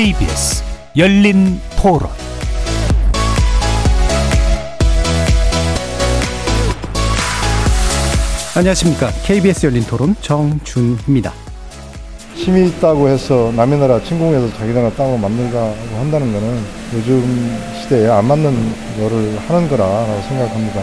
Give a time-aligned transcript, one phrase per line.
[0.00, 0.64] KBS
[0.96, 2.08] 열린 토론
[8.56, 9.10] 안녕하십니까.
[9.26, 11.34] KBS 열린 토론 정준입니다.
[12.32, 16.62] 힘이 있다고 해서 남의 나라 침공해서 자기 나라 땅으로 만들자고 한다는 것은
[16.94, 20.80] 요즘 시대에 안 맞는 거를 하는 거라고 생각합니다.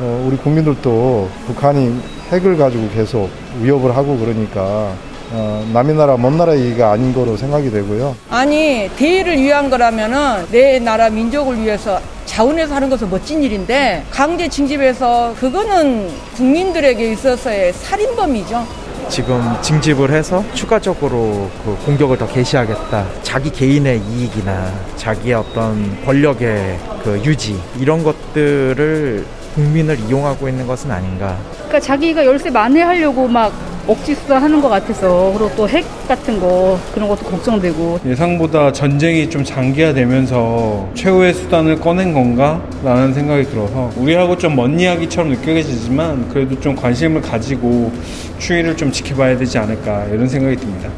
[0.00, 2.00] 어, 우리 국민들도 북한이
[2.32, 3.30] 핵을 가지고 계속
[3.62, 4.92] 위협을 하고 그러니까
[5.32, 8.16] 어, 남의 나라 먼 나라 얘기가 아닌 거로 생각이 되고요.
[8.30, 15.34] 아니 대의를 위한 거라면은 내 나라 민족을 위해서 자원해서 하는 것은 멋진 일인데 강제 징집해서
[15.38, 18.66] 그거는 국민들에게 있어서의 살인범이죠.
[19.08, 23.06] 지금 징집을 해서 추가적으로 그 공격을 더 개시하겠다.
[23.22, 29.24] 자기 개인의 이익이나 자기의 어떤 권력의 그 유지 이런 것들을
[29.54, 31.36] 국민을 이용하고 있는 것은 아닌가.
[31.66, 33.52] 그러니까 자기가 열쇠 만회하려고 막
[33.88, 39.44] 억지 수사하는 것 같아서 그리고 또 핵 같은 거 그런 것도 걱정되고 예상보다 전쟁이 좀
[39.44, 47.20] 장기화되면서 최후의 수단을 꺼낸 건가라는 생각이 들어서 우리하고 좀 먼 이야기처럼 느껴지지만 그래도 좀 관심을
[47.22, 47.92] 가지고
[48.38, 50.88] 추이를 좀 지켜봐야 되지 않을까 이런 생각이 듭니다.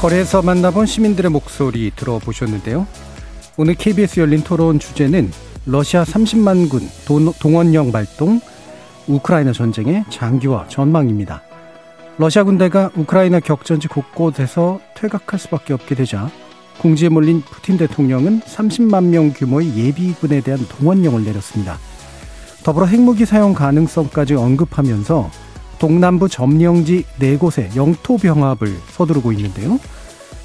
[0.00, 2.86] 거리에서 만나본 시민들의 목소리 들어보셨는데요.
[3.56, 5.30] 오늘 KBS 열린 토론 주제는
[5.68, 6.88] 러시아 30만 군
[7.40, 8.40] 동원령 발동,
[9.08, 11.42] 우크라이나 전쟁의 장기화 전망입니다.
[12.18, 16.30] 러시아 군대가 우크라이나 격전지 곳곳에서 퇴각할 수밖에 없게 되자
[16.78, 21.78] 궁지에 몰린 푸틴 대통령은 30만 명 규모의 예비군에 대한 동원령을 내렸습니다.
[22.62, 25.30] 더불어 핵무기 사용 가능성까지 언급하면서
[25.80, 29.78] 동남부 점령지 네 곳의 영토 병합을 서두르고 있는데요.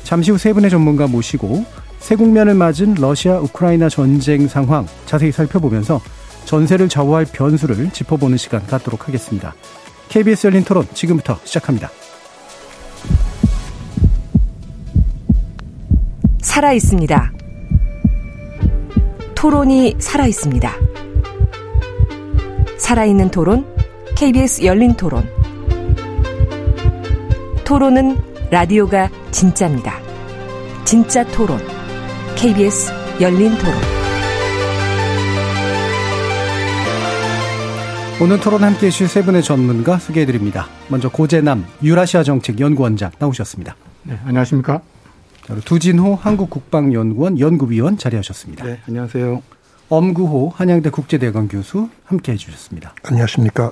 [0.04, 1.64] 잠시 후 세 분의 전문가 모시고
[2.02, 6.02] 새 국면을 맞은 러시아 우크라이나 전쟁 상황 자세히 살펴보면서
[6.46, 9.54] 전세를 좌우할 변수를 짚어보는 시간 갖도록 하겠습니다.
[10.10, 11.90] KBS 열린 토론 지금부터 시작합니다.
[16.42, 17.32] 살아 있습니다.
[19.36, 20.74] 토론이 살아 있습니다.
[22.78, 23.66] 살아있는 토론,
[24.16, 25.24] KBS 열린 토론.
[27.64, 28.18] 토론은
[28.50, 30.02] 라디오가 진짜입니다.
[30.84, 31.60] 진짜 토론,
[32.42, 32.92] KBS
[33.22, 33.76] 열린 토론.
[38.20, 40.66] 오늘 토론 함께 해주실 세 분의 전문가 소개해 드립니다.
[40.88, 43.76] 먼저 고재남 유라시아 정책 연구원장 나오셨습니다.
[44.02, 44.82] 네, 안녕하십니까?
[45.66, 48.66] 두진호 한국국방연구원 연구위원 자리하셨습니다.
[48.66, 49.44] 네, 안녕하세요.
[49.90, 52.96] 엄구호 한양대 국제대학원 교수 함께 해주셨습니다.
[53.04, 53.72] 안녕하십니까?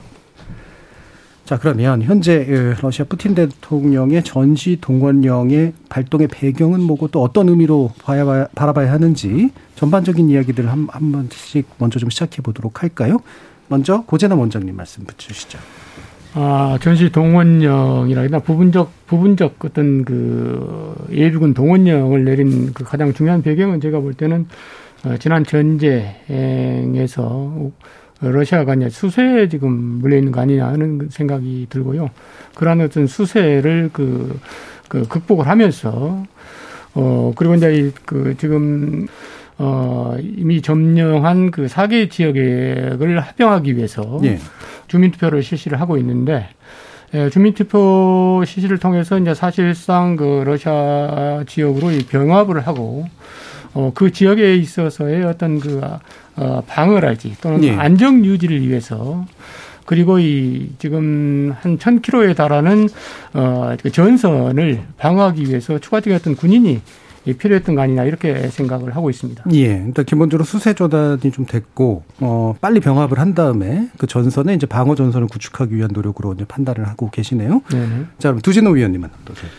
[1.50, 7.92] 자 그러면 현재 그 러시아 푸틴 대통령의 전시 동원령의 발동의 배경은 뭐고 또 어떤 의미로
[8.04, 13.18] 봐야, 바라봐야 하는지 전반적인 이야기들을 한, 한 번씩 먼저 좀 시작해 보도록 할까요?
[13.68, 15.58] 먼저 고재남 원장님 말씀 붙여주시죠.
[16.36, 24.02] 아, 전시 동원령이라기나 부분적, 부분적 어떤 그 예비군 동원령을 내린 그 가장 중요한 배경은 제가
[24.02, 24.46] 볼 때는
[25.04, 26.12] 어, 지난 전쟁에서
[28.22, 32.09] 러시아가 이제 수세에 지금 물려 있는 거 아니냐 하는 생각이 들고요.
[32.56, 34.40] 그러한 어떤 수세를 그,
[34.88, 36.25] 그 극복을 하면서
[36.96, 39.07] 어 그리고 이제 그 지금
[39.57, 44.40] 어 이미 점령한 그 4개 지역을 합병하기 위해서 예.
[44.88, 46.50] 주민투표를 실시를 하고 있는데
[47.13, 53.07] 예, 주민투표 실시를 통해서 이제 사실상 그 러시아 지역으로 병합을 하고
[53.74, 55.81] 어, 그 지역에 있어서의 어떤 그,
[56.35, 57.72] 어, 방어랄지 또는 예.
[57.72, 59.25] 안정 유지를 위해서
[59.85, 62.88] 그리고 이 지금 한 1000km에 달하는
[63.34, 66.81] 어, 그 전선을 방어하기 위해서 추가적인 어떤 군인이
[67.38, 69.44] 필요했던 거 아니냐 이렇게 생각을 하고 있습니다.
[69.53, 69.84] 예.
[69.86, 74.96] 일단 기본적으로 수세 조단이 좀 됐고 어 빨리 병합을 한 다음에 그 전선에 이제 방어
[74.96, 77.62] 전선을 구축하기 위한 노력으로 이제 판단을 하고 계시네요.
[77.69, 78.06] 네네.
[78.19, 79.51] 자, 그럼 두진호 위원님은 어떠세요?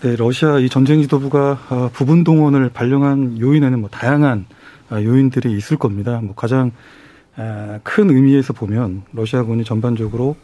[0.00, 4.46] 네, 러시아 이 전쟁 지도부가 어, 부분 동원을 발령한 요인에는 뭐 다양한
[4.92, 6.20] 어, 요인들이 있을 겁니다.
[6.22, 6.70] 뭐 가장
[7.82, 10.36] 큰 의미에서 보면 러시아군이 전반적으로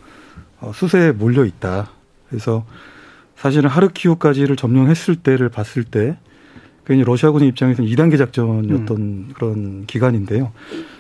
[0.61, 1.91] 어, 수세에 몰려 있다.
[2.29, 2.65] 그래서
[3.37, 6.17] 사실은 하르키우까지를 점령했을 때를 봤을 때
[6.85, 9.31] 괜히 러시아군의 입장에서는 2단계 작전이었던 음.
[9.35, 10.51] 그런 기간인데요.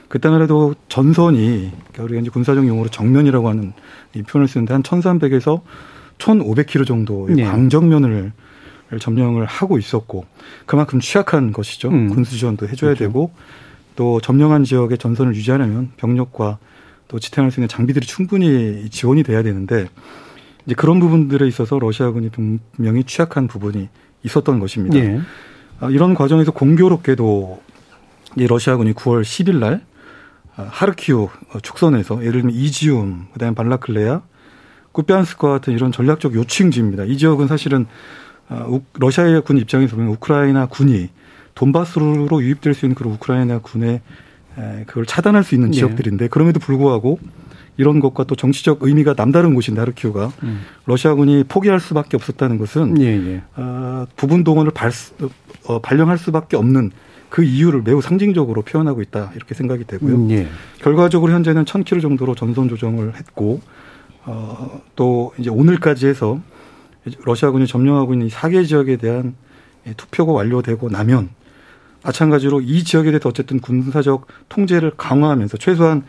[0.09, 3.73] 그때만 해도 전선이 우리가 이제 군사적 용어로 정면이라고 하는
[4.15, 5.61] 이 표현을 쓰는데 한 1300에서
[6.19, 7.45] 1500km 정도의 네.
[7.45, 8.33] 광정면을
[9.01, 10.27] 점령을 하고 있었고
[10.67, 11.89] 그만큼 취약한 것이죠.
[11.89, 12.09] 음.
[12.09, 13.05] 군수 지원도 해줘야 그렇죠.
[13.05, 13.31] 되고
[13.97, 16.59] 또 점령한 지역의 전선을 유지하려면 병력과
[17.09, 19.89] 또 지탱할 수 있는 장비들이 충분히 지원이 돼야 되는데
[20.67, 23.89] 이제 그런 부분들에 있어서 러시아군이 분명히 취약한 부분이
[24.23, 24.99] 있었던 것입니다.
[24.99, 25.21] 예.
[25.91, 27.63] 이런 과정에서 공교롭게도
[28.37, 29.85] 이 러시아군이 9월 10일 날
[30.57, 31.29] 하르키우
[31.63, 34.23] 축선에서 예를 들면 이지움, 그다음에 발라클레야,
[34.93, 37.05] 쿠피안스크와 같은 이런 전략적 요충지입니다.
[37.05, 37.87] 이 지역은 사실은 어,
[38.94, 41.08] 러시아의 군 입장에서 보면 우크라이나 군이
[41.55, 44.00] 돈바스로 유입될 수 있는 그런 우크라이나 군의
[44.87, 45.79] 그걸 차단할 수 있는 네.
[45.79, 47.19] 지역들인데 그럼에도 불구하고
[47.76, 50.61] 이런 것과 또 정치적 의미가 남다른 곳인 나르키우가 음.
[50.87, 53.43] 러시아군이 포기할 수밖에 없었다는 것은 예, 예.
[53.56, 54.93] 어, 부분 동원을 발,
[55.67, 56.93] 어, 발령할 수밖에 없는
[57.29, 60.14] 그 이유를 매우 상징적으로 표현하고 있다 이렇게 생각이 되고요.
[60.14, 60.47] 음, 예.
[60.82, 63.61] 결과적으로 현재는 1000km 정도로 전선 조정을 했고
[64.25, 66.40] 어, 또 이제 오늘까지 해서
[67.25, 69.35] 러시아군이 점령하고 있는 이 4개 지역에 대한
[69.97, 71.31] 투표가 완료되고 나면
[72.03, 76.05] 마찬가지로 이 지역에 대해서 어쨌든 군사적 통제를 강화하면서 최소한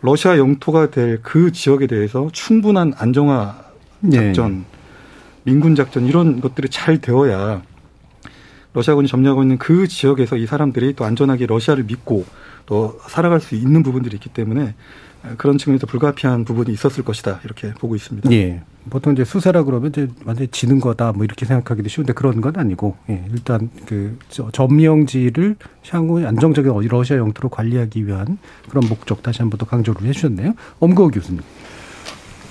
[0.00, 3.64] 러시아 영토가 될 그 지역에 대해서 충분한 안정화
[4.10, 4.64] 작전, 네.
[5.44, 7.62] 민군 작전 이런 것들이 잘 되어야
[8.74, 12.26] 러시아군이 점령하고 있는 그 지역에서 이 사람들이 또 안전하게 러시아를 믿고
[12.66, 14.74] 또 살아갈 수 있는 부분들이 있기 때문에
[15.36, 18.30] 그런 측면에서 불가피한 부분이 있었을 것이다 이렇게 보고 있습니다.
[18.32, 18.62] 예.
[18.88, 22.96] 보통 이제 수세라 그러면 이제 완전히 지는 거다 뭐 이렇게 생각하기도 쉬운데 그런 건 아니고
[23.10, 23.24] 예.
[23.32, 24.16] 일단 그
[24.52, 25.56] 점령지를
[25.90, 28.38] 향후 안정적인 러시아 영토로 관리하기 위한
[28.68, 30.54] 그런 목적 다시 한 번 더 강조를 해주셨네요.
[30.80, 31.40] 엄거 교수님.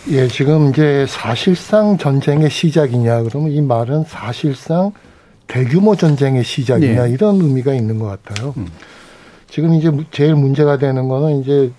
[0.10, 4.92] 예, 지금 이제 사실상 전쟁의 시작이냐 그러면 이 말은 사실상
[5.48, 7.12] 대규모 전쟁의 시작이냐 네.
[7.12, 8.54] 이런 의미가 있는 것 같아요.
[8.58, 8.68] 음.
[9.50, 11.72] 지금 이제 제일 문제가 되는 거는 이제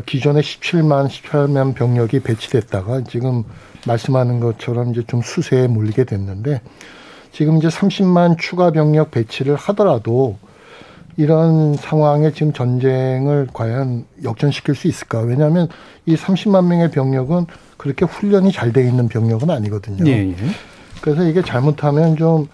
[0.00, 3.44] 기존에 17만, 18만 병력이 배치됐다가 지금
[3.86, 6.60] 말씀하는 것처럼 이제 좀 수세에 몰리게 됐는데
[7.32, 10.38] 지금 이제 30만 추가 병력 배치를 하더라도
[11.16, 15.20] 이런 상황에 지금 전쟁을 과연 역전시킬 수 있을까?
[15.20, 15.68] 왜냐하면
[16.06, 17.46] 이 30만 명의 병력은
[17.76, 20.06] 그렇게 훈련이 잘 돼 있는 병력은 아니거든요.
[20.10, 20.36] 예, 예.
[21.00, 22.48] 그래서 이게 잘못하면 좀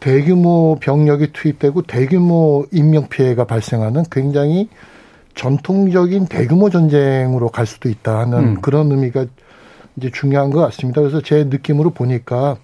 [0.00, 4.68] 대규모 병력이 투입되고 대규모 인명 피해가 발생하는 굉장히
[5.38, 8.60] 전통적인 대규모 전쟁으로 갈 수도 있다 하는 음.
[8.60, 9.26] 그런 의미가
[9.96, 11.00] 이제 중요한 것 같습니다.
[11.00, 12.56] 그래서 제 느낌으로 보니까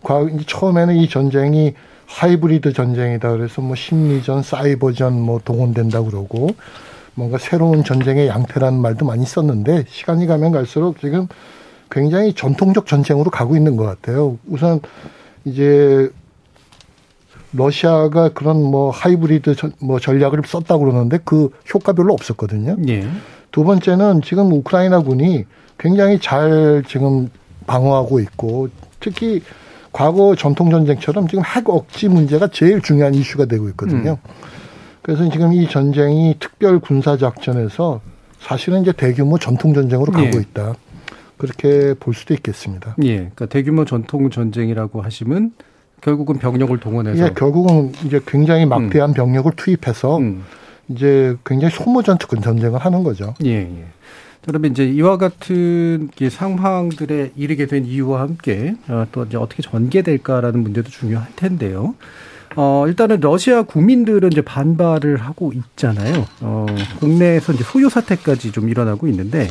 [0.00, 1.74] 과거 이제 처음에는 이 전쟁이
[2.06, 6.50] 하이브리드 전쟁이다 그래서 뭐 심리전, 사이버전 뭐 동원된다 그러고
[7.14, 11.26] 뭔가 새로운 전쟁의 양태라는 말도 많이 썼는데 시간이 가면 갈수록 지금
[11.90, 14.38] 굉장히 전통적 전쟁으로 가고 있는 것 같아요.
[14.46, 14.80] 우선
[15.44, 16.10] 이제
[17.56, 22.76] 러시아가 그런 뭐 하이브리드 전, 뭐 전략을 썼다고 그러는데 그 효과 별로 없었거든요.
[22.88, 23.06] 예.
[23.52, 25.44] 두 번째는 지금 우크라이나군이
[25.78, 27.30] 굉장히 잘 지금
[27.66, 28.68] 방어하고 있고
[29.00, 29.42] 특히
[29.92, 34.12] 과거 전통 전쟁처럼 지금 핵 억지 문제가 제일 중요한 이슈가 되고 있거든요.
[34.12, 34.30] 음.
[35.02, 38.00] 그래서 지금 이 전쟁이 특별 군사 작전에서
[38.40, 40.40] 사실은 이제 대규모 전통 전쟁으로 가고 예.
[40.40, 40.74] 있다.
[41.36, 42.96] 그렇게 볼 수도 있겠습니다.
[43.04, 43.16] 예.
[43.16, 45.52] 그러니까 대규모 전통 전쟁이라고 하시면
[46.04, 49.14] 결국은 병력을 동원해서 예, 결국은 이제 굉장히 막대한 음.
[49.14, 50.44] 병력을 투입해서 음.
[50.88, 53.34] 이제 굉장히 소모전투 전쟁을 하는 거죠.
[53.42, 53.84] 예, 예.
[54.44, 60.90] 그러면 이제 이와 같은 상황들에 이르게 된 이유와 함께 어, 또 이제 어떻게 전개될까라는 문제도
[60.90, 61.94] 중요할 텐데요.
[62.54, 66.26] 어, 일단은 러시아 국민들은 이제 반발을 하고 있잖아요.
[66.42, 66.66] 어,
[67.00, 69.48] 국내에서 이제 소요 사태까지 좀 일어나고 있는데,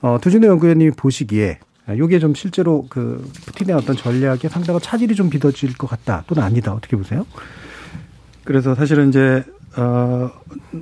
[0.00, 1.58] 어, 두준호 연구위원님이 보시기에
[1.94, 6.72] 이게 좀 실제로 그 푸틴의 어떤 전략에 상당한 차질이 좀 빚어질 것 같다 또는 아니다
[6.72, 7.26] 어떻게 보세요?
[8.44, 9.44] 그래서 사실은 이제
[9.76, 10.30] 어,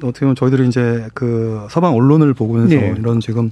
[0.03, 2.95] 어떻게 보면 저희들이 이제 그 서방 언론을 보면서 네.
[2.99, 3.51] 이런 지금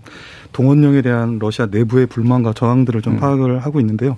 [0.53, 3.21] 동원령에 대한 러시아 내부의 불만과 저항들을 좀 음.
[3.21, 4.17] 파악을 하고 있는데요.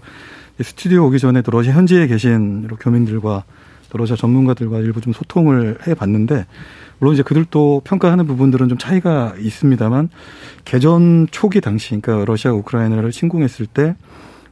[0.60, 3.44] 스튜디오 오기 전에도 러시아 현지에 계신 교민들과
[3.90, 6.46] 또 러시아 전문가들과 일부 좀 소통을 해 봤는데
[6.98, 10.10] 물론 이제 그들도 평가하는 부분들은 좀 차이가 있습니다만
[10.64, 13.96] 개전 초기 당시 그러니까 러시아가 우크라이나를 침공했을 때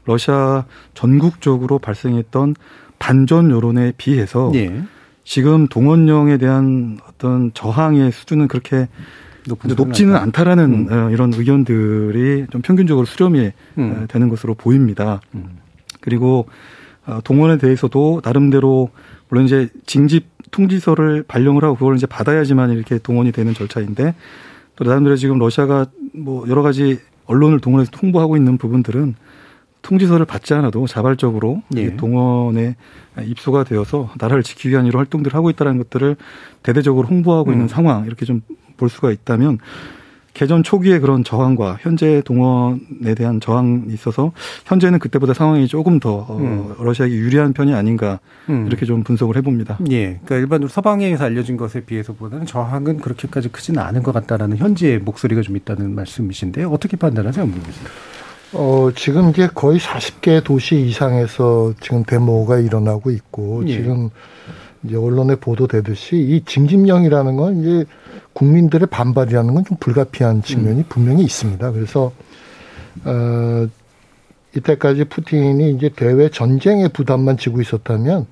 [0.05, 2.55] 러시아 전국적으로 발생했던
[2.99, 4.83] 반전 여론에 비해서 예.
[5.25, 8.89] 지금 동원령에 대한 어떤 저항의 수준은 그렇게
[9.47, 10.93] 높지는 않다라는 음.
[10.93, 13.97] 어, 이런 의견들이 좀 평균적으로 수렴이 음.
[14.03, 15.21] 어, 되는 것으로 보입니다.
[15.35, 15.59] 음.
[16.01, 16.47] 그리고
[17.07, 18.91] 어, 동원에 대해서도 나름대로
[19.29, 24.15] 물론 이제 징집 통지서를 발령을 하고 그걸 이제 받아야지만 이렇게 동원이 되는 절차인데
[24.77, 29.15] 또 나름대로 지금 러시아가 뭐 여러 가지 언론을 동원해서 통보하고 있는 부분들은
[29.83, 31.95] 통지서를 받지 않아도 자발적으로 예.
[31.97, 32.77] 동원에
[33.25, 36.17] 입소가 되어서 나라를 지키기 위한 이런 활동들을 하고 있다는 것들을
[36.63, 37.53] 대대적으로 홍보하고 음.
[37.55, 38.43] 있는 상황 이렇게 좀
[38.77, 39.59] 볼 수가 있다면
[40.37, 44.33] 개전 초기에 그런 저항과 현재 동원에 대한 저항이 있어서
[44.67, 46.75] 현재는 그때보다 상황이 조금 더 어, 음.
[46.79, 48.67] 러시아에게 유리한 편이 아닌가 음.
[48.67, 49.79] 이렇게 좀 분석을 해봅니다.
[49.91, 55.41] 예, 그러니까 일반적으로 서방에서 알려진 것에 비해서보다는 저항은 그렇게까지 크지는 않은 것 같다라는 현지의 목소리가
[55.41, 57.89] 좀 있다는 말씀이신데 어떻게 판단하세요, 문교수님?
[58.53, 63.73] 어, 지금 이제 거의 40개 도시 이상에서 지금 데모가 일어나고 있고 예.
[63.73, 64.11] 지금
[64.87, 67.85] 이제 언론에 보도되듯이 이 징집령이라는 건 이제
[68.33, 70.85] 국민들의 반발이라는 건 좀 불가피한 측면이 음.
[70.89, 71.73] 분명히 있습니다.
[71.73, 72.13] 그래서
[73.05, 73.67] 어
[74.57, 78.27] 이때까지 푸틴이 이제 대외 전쟁의 부담만 지고 있었다면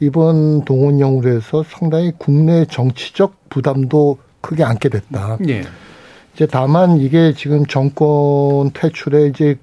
[0.00, 5.38] 이번 동원령으로 해서 상당히 국내 정치적 부담도 크게 안게 됐다.
[5.48, 5.62] 예.
[6.34, 9.56] 이제 다만 이게 지금 정권 퇴출에 이제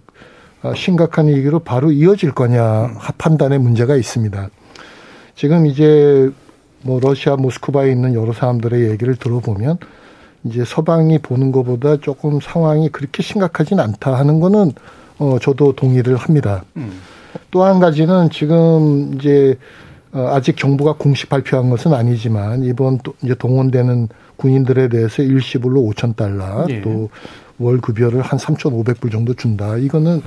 [0.76, 4.50] 심각한 얘기로 바로 이어질 거냐 판단의 문제가 있습니다.
[5.42, 6.30] 지금 이제
[6.84, 9.80] 뭐 러시아 모스크바에 있는 여러 사람들의 얘기를 들어보면
[10.44, 14.72] 이제 서방이 보는 것보다 조금 상황이 그렇게 심각하진 않다 하는 거는
[15.18, 16.64] 어 저도 동의를 합니다.
[16.78, 16.92] 음.
[17.50, 19.58] 또한 가지는 지금 이제
[20.12, 26.16] 어 아직 정부가 공식 발표한 것은 아니지만 이번 또 이제 동원되는 군인들에 대해서 일시불로 5천
[26.16, 26.82] 달러 예.
[26.82, 29.76] 또월 급여를 한 3,500불 정도 준다.
[29.76, 30.22] 이거는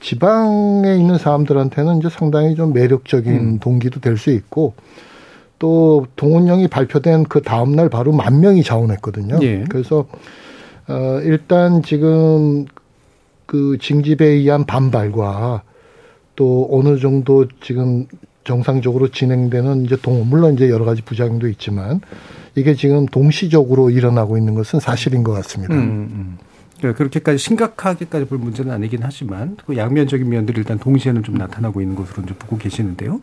[0.00, 3.58] 지방에 있는 사람들한테는 이제 상당히 좀 매력적인 음.
[3.58, 4.74] 동기도 될 수 있고
[5.58, 9.38] 또 동원령이 발표된 그 다음 날 바로 만 명이 자원했거든요.
[9.42, 9.64] 예.
[9.68, 10.06] 그래서
[10.88, 12.64] 어 일단 지금
[13.46, 15.62] 그 징집에 의한 반발과
[16.34, 18.06] 또 어느 정도 지금
[18.44, 22.00] 정상적으로 진행되는 이제 동 물론 이제 여러 가지 부작용도 있지만
[22.56, 25.74] 이게 지금 동시적으로 일어나고 있는 것은 사실인 것 같습니다.
[25.74, 26.38] 음, 음.
[26.80, 31.94] 그러니까 그렇게까지 심각하게까지 볼 문제는 아니긴 하지만 그 양면적인 면들이 일단 동시에는 좀 나타나고 있는
[31.94, 33.20] 것으로 좀 보고 계시는데요.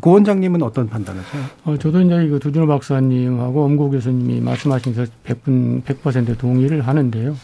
[0.00, 1.42] 고 원장님은 어떤 판단하세요?
[1.64, 7.36] 어, 저도 이제 이거 두준호 박사님하고 엄구 교수님이 말씀하신 것 100분 100% 동의를 하는데요.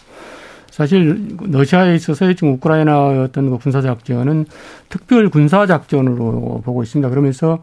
[0.70, 4.44] 사실 러시아에 있어서 지금 우크라이나 어떤 그 군사 작전은
[4.88, 7.08] 특별 군사 작전으로 보고 있습니다.
[7.08, 7.62] 그러면서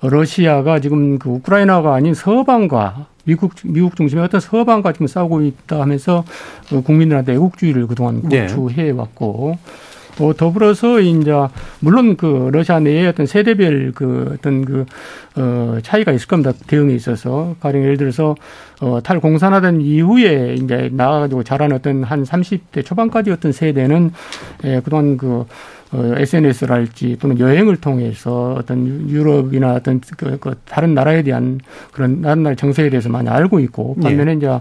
[0.00, 6.24] 러시아가 지금 그 우크라이나가 아닌 서방과 미국 미국 중심의 어떤 서방과 지금 싸우고 있다 하면서
[6.72, 8.46] 어, 국민들한테 애국주의를 그동안 네.
[8.46, 9.58] 고추해 왔고
[10.20, 11.32] 어, 더불어서 이제
[11.80, 14.86] 물론 그 러시아 내에 어떤 세대별 그 어떤 그
[15.36, 16.52] 어, 차이가 있을 겁니다.
[16.66, 18.36] 대응에 있어서 가령 예를 들어서
[18.80, 24.12] 어, 탈공산화된 이후에 이제 나가지고 자란 어떤 한 30대 초반까지 어떤 세대는
[24.64, 25.46] 예, 그동안 그 어,
[26.16, 31.60] SNS랄지 또는 여행을 통해서 어떤 유럽이나 어떤 그, 그 다른 나라에 대한
[31.92, 34.38] 그런 다른 나라 정세에 대해서 많이 알고 있고 반면에 네.
[34.38, 34.60] 이제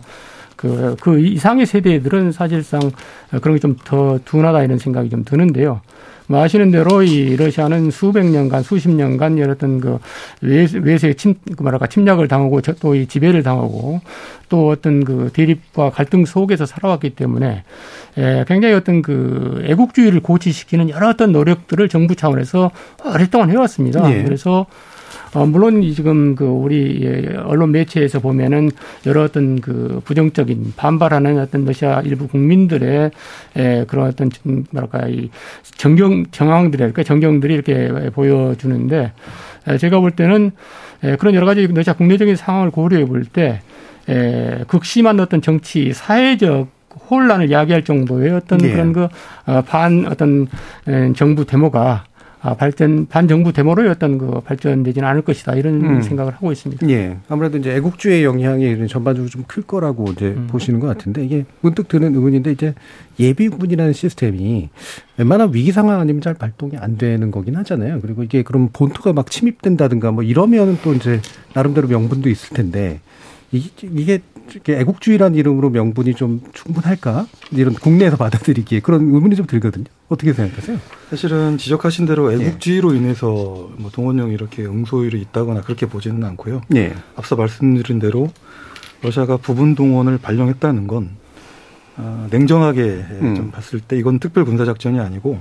[0.56, 2.80] 그, 그 이상의 세대들은 사실상
[3.42, 5.82] 그런 게 좀 더 둔하다 이런 생각이 좀 드는데요.
[6.28, 10.00] 뭐 아시는 대로 이 러시아는 수백 년간 수십 년간 어떤 그
[10.42, 14.02] 외세 침, 그 말할까 침략을 당하고 또 이 지배를 당하고
[14.50, 17.64] 또 어떤 그 대립과 갈등 속에서 살아왔기 때문에
[18.18, 22.72] 에, 굉장히 어떤 그 애국주의를 고취시키는 여러 어떤 노력들을 정부 차원에서
[23.04, 24.12] 오랫동안 해왔습니다.
[24.14, 24.24] 예.
[24.24, 24.66] 그래서
[25.34, 28.70] 어, 물론 지금 그 우리 예, 언론 매체에서 보면은
[29.06, 33.12] 여러 어떤 그 부정적인 반발하는 어떤 러시아 일부 국민들의
[33.58, 34.30] 에, 그런 어떤
[34.72, 35.30] 뭐랄까 이
[35.78, 39.12] 정경 정황들이랄까 정경들이 이렇게 보여주는데
[39.68, 40.52] 에, 제가 볼 때는
[41.04, 43.62] 에, 그런 여러 가지 러시아 국내적인 상황을 고려해 볼 때
[44.68, 46.68] 극심한 어떤 정치 사회적
[47.10, 48.72] 혼란을 야기할 정도의 어떤 네.
[48.72, 50.48] 그런 그반 어, 어떤
[51.16, 52.04] 정부 데모가
[52.46, 56.02] 아, 발전 반정부 데모로였던 그 발전되지는 않을 것이다 이런 음.
[56.02, 56.90] 생각을 하고 있습니다.
[56.90, 60.48] 예, 아무래도 이제 애국주의 영향이 전반적으로 좀 클 거라고 이제 음.
[60.48, 62.74] 보시는 것 같은데 이게 문득 드는 의문인데 이제
[63.20, 64.70] 예비군이라는 시스템이
[65.18, 68.02] 웬만한 위기 상황 아니면 잘 발동이 안 되는 거긴 하잖아요.
[68.02, 71.22] 그리고 이게 그럼 본토가 막 침입된다든가 뭐 이러면은 또 이제
[71.54, 73.00] 나름대로 명분도 있을 텐데
[73.52, 74.20] 이게
[74.68, 77.28] 애국주의라는 이름으로 명분이 좀 충분할까?
[77.52, 79.86] 이런 국내에서 받아들이기에 그런 의문이 좀 들거든요.
[80.10, 80.80] 어떻게 생각하세요?
[81.10, 82.98] 사실은 지적하신 대로 애국주의로 예.
[82.98, 86.62] 인해서 뭐 동원령이 이렇게 응소율이 있다거나 그렇게 보지는 않고요.
[86.76, 86.94] 예.
[87.16, 88.30] 앞서 말씀드린 대로
[89.02, 91.10] 러시아가 부분 동원을 발령했다는 건
[91.98, 93.36] 어, 냉정하게 음.
[93.36, 95.40] 좀 봤을 때 이건 특별 군사 작전이 아니고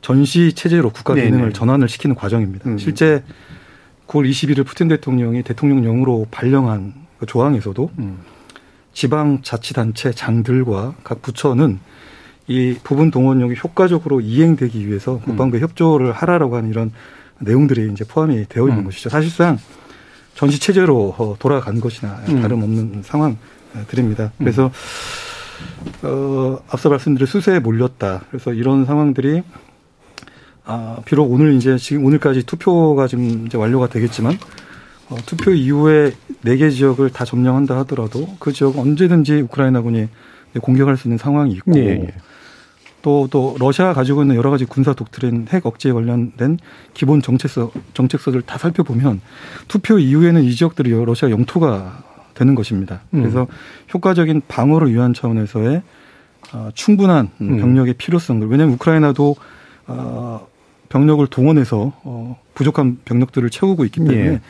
[0.00, 1.52] 전시 체제로 국가 기능을 네네.
[1.52, 2.68] 전환을 시키는 과정입니다.
[2.68, 2.78] 음.
[2.78, 3.22] 실제
[4.08, 8.18] 9월 21일 푸틴 대통령이 대통령령으로 발령한 그 조항에서도 음.
[8.94, 11.78] 지방자치단체 장들과 각 부처는
[12.48, 15.62] 이 부분 동원령이 효과적으로 이행되기 위해서 국방부에 음.
[15.62, 16.90] 협조를 하라라고 하는 이런
[17.38, 18.84] 내용들이 이제 포함이 되어 있는 음.
[18.86, 19.08] 것이죠.
[19.08, 19.56] 사실상
[20.34, 22.42] 전시 체제로 어, 돌아간 것이나 음.
[22.42, 24.32] 다름없는 상황들입니다.
[24.38, 24.72] 그래서
[26.02, 28.22] 어, 앞서 말씀드린 수세에 몰렸다.
[28.30, 29.44] 그래서 이런 상황들이
[30.64, 34.36] 아, 비록 오늘 이제 지금 오늘까지 투표가 지금 이제 완료가 되겠지만
[35.12, 40.08] 어, 투표 이후에 네 개 지역을 다 점령한다 하더라도 그 지역은 언제든지 우크라이나군이
[40.60, 42.14] 공격할 수 있는 상황이 있고 예, 예.
[43.00, 46.58] 또, 또, 러시아가 가지고 있는 여러 가지 군사 독트린 핵 억제에 관련된
[46.94, 49.20] 기본 정책서, 정책서들 다 살펴보면
[49.66, 52.04] 투표 이후에는 이 지역들이 러시아 영토가
[52.34, 53.00] 되는 것입니다.
[53.14, 53.20] 음.
[53.22, 53.46] 그래서
[53.92, 55.82] 효과적인 방어를 위한 차원에서의
[56.52, 57.58] 어, 충분한 음.
[57.58, 58.48] 병력의 필요성들.
[58.48, 59.36] 왜냐하면 우크라이나도
[59.86, 60.46] 어,
[60.88, 64.40] 병력을 동원해서 어, 부족한 병력들을 채우고 있기 때문에 예.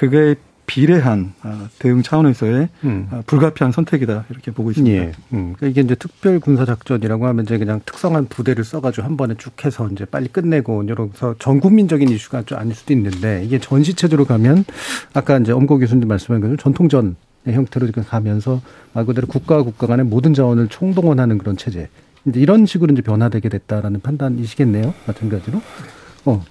[0.00, 3.08] 그게 비례한 어, 대응 차원에서의 음.
[3.10, 4.96] 어, 불가피한 선택이다 이렇게 보고 있습니다.
[4.96, 5.12] 예.
[5.34, 5.52] 음.
[5.54, 9.62] 그러니까 이게 이제 특별 군사 작전이라고 하면 이제 그냥 특성한 부대를 써가지고 한 번에 쭉
[9.62, 14.24] 해서 이제 빨리 끝내고 이러면서 전 국민적인 이슈가 좀 아닐 수도 있는데 이게 전시 체제로
[14.24, 14.64] 가면
[15.12, 18.62] 아까 이제 엄고 교수님 말씀한 것처럼 전통전 형태로 가면서
[18.94, 21.90] 말 그대로 국가와 국가 간의 모든 자원을 총동원하는 그런 체제.
[22.24, 24.94] 이제 이런 식으로 이제 변화되게 됐다라는 판단이시겠네요.
[25.06, 25.60] 마찬가지로.
[26.24, 26.42] 어.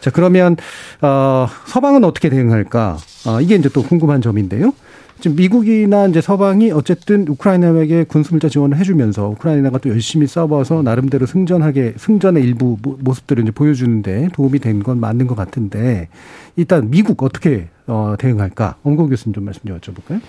[0.00, 0.56] 자, 그러면,
[1.00, 2.98] 어, 서방은 어떻게 대응할까?
[3.26, 4.72] 어, 이게 이제 또 궁금한 점인데요.
[5.20, 11.96] 지금 미국이나 이제 서방이 어쨌든 우크라이나에게 군수물자 지원을 해주면서 우크라이나가 또 열심히 싸워서 나름대로 승전하게
[11.98, 16.08] 승전의 일부 모습들을 이제 보여주는데 도움이 된 건 맞는 것 같은데
[16.56, 18.76] 일단 미국 어떻게 어, 대응할까?
[18.82, 20.22] 엄고 교수님 좀 말씀 좀 여쭤볼까요?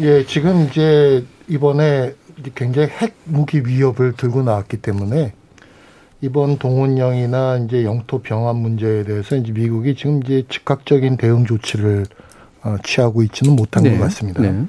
[0.00, 2.12] 예, 지금 이제 이번에
[2.54, 5.32] 굉장히 핵 무기 위협을 들고 나왔기 때문에
[6.20, 12.06] 이번 동원령이나 이제 영토 병합 문제에 대해서 이제 미국이 지금 이제 즉각적인 대응 조치를
[12.64, 13.96] 어, 취하고 있지는 못한 네.
[13.96, 14.42] 것 같습니다.
[14.42, 14.66] 네.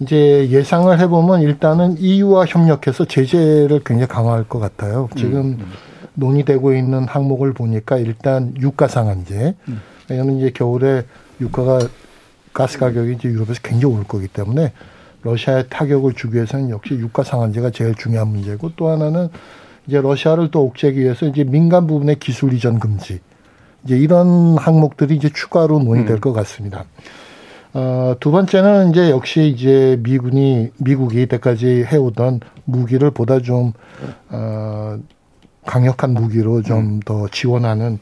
[0.00, 5.08] 이제 예상을 해보면 일단은 EU와 협력해서 제재를 굉장히 강화할 것 같아요.
[5.16, 5.72] 지금 음.
[6.14, 9.54] 논의되고 있는 항목을 보니까 일단 유가 상한제.
[9.68, 9.80] 음.
[10.08, 11.04] 왜냐하면 이제 겨울에
[11.40, 11.80] 유가가
[12.52, 14.72] 가스 가격이 이제 유럽에서 굉장히 올 거기 때문에
[15.22, 19.28] 러시아에 타격을 주기 위해서는 역시 유가 상한제가 제일 중요한 문제고 또 하나는
[19.88, 23.20] 이제 러시아를 또 옥죄기 위해서 이제 민간 부분의 기술 이전 금지
[23.84, 26.20] 이제 이런 항목들이 이제 추가로 논의될 음.
[26.20, 26.84] 것 같습니다.
[27.72, 33.72] 어, 두 번째는 이제 역시 이제 미군이 미국이 이때까지 해오던 무기를 보다 좀
[34.30, 34.98] 어,
[35.66, 37.28] 강력한 무기로 좀더 음.
[37.30, 37.98] 지원하는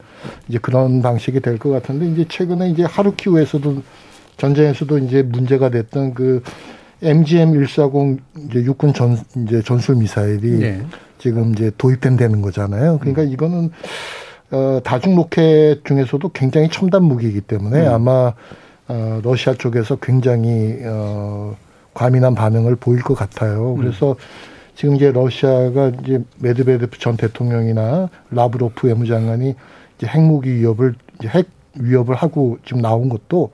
[0.47, 3.81] 이제 그런 방식이 될 것 같은데 이제 최근에 이제 하루키우에서도
[4.37, 6.43] 전쟁에서도 이제 문제가 됐던 그
[7.01, 10.81] MGM 140 이제 육군 전 이제 전술 미사일이 네.
[11.27, 12.99] 지금 이제 도입된다는 거잖아요.
[12.99, 13.31] 그러니까 음.
[13.31, 13.71] 이거는
[14.51, 17.93] 어 다중 로켓 중에서도 굉장히 첨단 무기이기 때문에 음.
[17.93, 18.33] 아마
[18.87, 21.53] 어 러시아 쪽에서 굉장히 어
[21.93, 23.73] 과민한 반응을 보일 것 같아요.
[23.73, 23.77] 음.
[23.77, 24.15] 그래서 음.
[24.73, 29.53] 지금 이제 러시아가 이제 메드베데프 전 대통령이나 라브로프 외무장관이
[29.97, 33.51] 이제 핵무기 위협을 이제 핵 위협을 하고 지금 나온 것도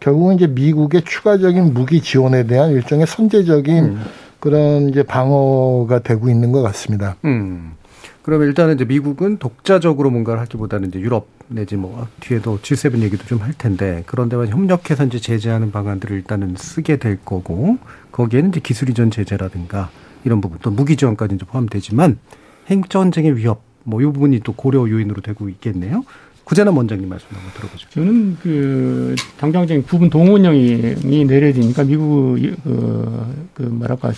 [0.00, 4.02] 결국은 이제 미국의 추가적인 무기 지원에 대한 일종의 선제적인 음.
[4.46, 7.16] 그런 이제 방어가 되고 있는 것 같습니다.
[7.24, 7.72] 음.
[8.22, 13.40] 그러면 일단은 이제 미국은 독자적으로 뭔가를 하기보다는 이제 유럽 내지 뭐 뒤에도 G7 얘기도 좀
[13.42, 17.78] 할 텐데 그런 데와 협력해서 이제 제재하는 방안들을 일단은 쓰게 될 거고
[18.12, 19.90] 거기에는 이제 기술 이전 제재라든가
[20.24, 22.18] 이런 부분 또 무기 지원까지 이제 포함되지만
[22.68, 26.04] 핵전쟁의 위협 뭐 이 부분이 또 고려 요인으로 되고 있겠네요.
[26.46, 27.88] 구재남 원장님 말씀 한번 들어보죠.
[27.90, 34.12] 저는 그 당장적인 부분 동원령이 내려지니까 미국 그, 그 뭐랄까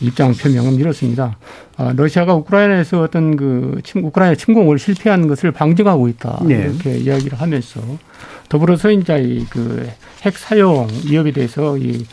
[0.00, 1.36] 입장 표명은 미뤘습니다.
[1.76, 6.62] 아, 러시아가 우크라이나에서 어떤 그 침, 우크라이나 침공을 실패한 것을 방증하고 있다 네.
[6.64, 7.82] 이렇게 이야기를 하면서
[8.48, 12.06] 더불어서 이제 그핵 사용 위협에 대해서 이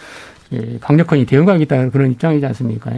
[0.81, 2.91] 강력하게 대응하겠다는 그런 입장이지 않습니까?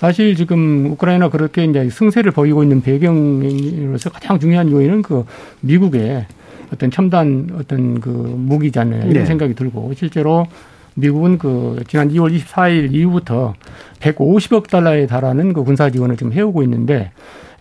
[0.00, 5.26] 사실 지금 우크라이나 그렇게 이제 승세를 보이고 있는 배경으로서 가장 중요한 요인은 그
[5.60, 6.24] 미국의
[6.72, 9.02] 어떤 첨단 어떤 그 무기잖아요.
[9.02, 9.24] 이런 네.
[9.26, 10.46] 생각이 들고 실제로
[10.94, 13.52] 미국은 그 지난 2월 24일 이후부터
[13.98, 17.10] 150억 달러에 달하는 그 군사 지원을 지금 해오고 있는데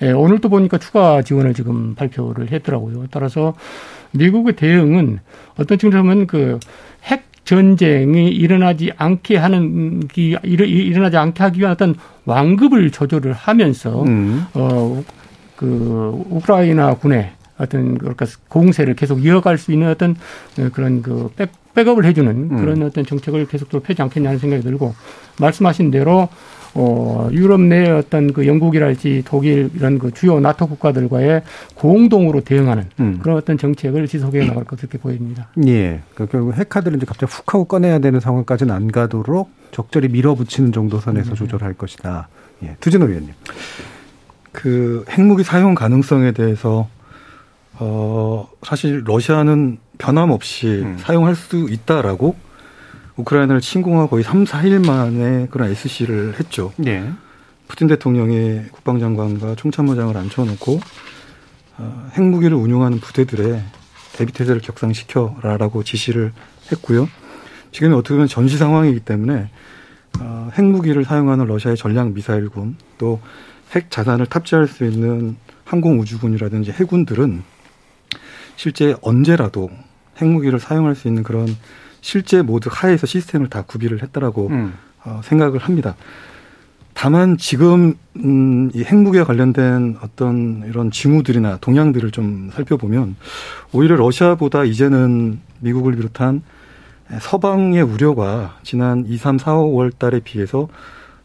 [0.02, 3.08] 예, 오늘 또 보니까 추가 지원을 지금 발표를 했더라고요.
[3.12, 3.54] 따라서
[4.12, 5.20] 미국의 대응은
[5.58, 6.60] 어떤 측면에서 보면 그핵
[7.50, 14.46] 전쟁이 일어나지 않게 하는 기 일어나지 않게 하기 위한 어떤 완급을 조절을 하면서 음.
[14.54, 20.16] 어그 우크라이나 군의 어떤 그러니까 공세를 계속 이어갈 수 있는 어떤
[20.74, 22.58] 그런 그 백, 백업을 해주는 음.
[22.60, 24.94] 그런 어떤 정책을 계속적으로 펴지 않겠냐는 생각이 들고
[25.40, 26.30] 말씀하신 대로
[26.76, 31.42] 어, 유럽 내 어떤 그 영국이랄지 독일 이런 그 주요 나토 국가들과의
[31.76, 33.20] 공동으로 대응하는 음.
[33.22, 35.48] 그런 어떤 정책을 지속해 나갈 것 그렇게 보입니다.
[35.66, 36.02] 예.
[36.14, 41.00] 그러니까 결국 핵카드를 이제 갑자기 훅 하고 꺼내야 되는 상황까지는 안 가도록 적절히 밀어붙이는 정도
[41.00, 41.36] 선에서 음.
[41.36, 42.28] 조절할 것이다.
[42.64, 42.76] 예.
[42.80, 43.34] 두진호 위원님.
[44.52, 46.88] 그 핵무기 사용 가능성에 대해서
[47.80, 50.98] 어, 사실 러시아는 변함없이 음.
[51.00, 52.36] 사용할 수 있다라고
[53.20, 56.74] 우크라이나를 침공하고 거의 3, 4일 만에 그런 SC를 했죠.
[56.78, 57.10] 네.
[57.68, 60.80] 푸틴 대통령이 국방장관과 총참모장을 앉혀놓고
[61.78, 63.62] 어, 핵무기를 운용하는 부대들의
[64.14, 66.34] 대비태세를 격상시켜라라고 지시를
[66.72, 67.08] 했고요.
[67.72, 69.50] 지금은 어떻게 보면 전시 상황이기 때문에
[70.20, 73.20] 어, 핵무기를 사용하는 러시아의 전략 미사일군 또
[73.72, 77.44] 핵 자산을 탑재할 수 있는 항공우주군이라든지 해군들은
[78.56, 79.70] 실제 언제라도
[80.20, 81.48] 핵무기를 사용할 수 있는 그런
[82.02, 84.74] 실제 모두 하에서 시스템을 다 구비를 했다라고 음.
[85.06, 85.96] 어, 생각을 합니다.
[86.94, 93.16] 다만 지금 음, 이 핵무기와 관련된 어떤 이런 징후들이나 동향들을 좀 살펴보면
[93.72, 96.42] 오히려 러시아보다 이제는 미국을 비롯한
[97.22, 100.68] 서방의 우려가 지난 2, 3, 4월 달에 비해서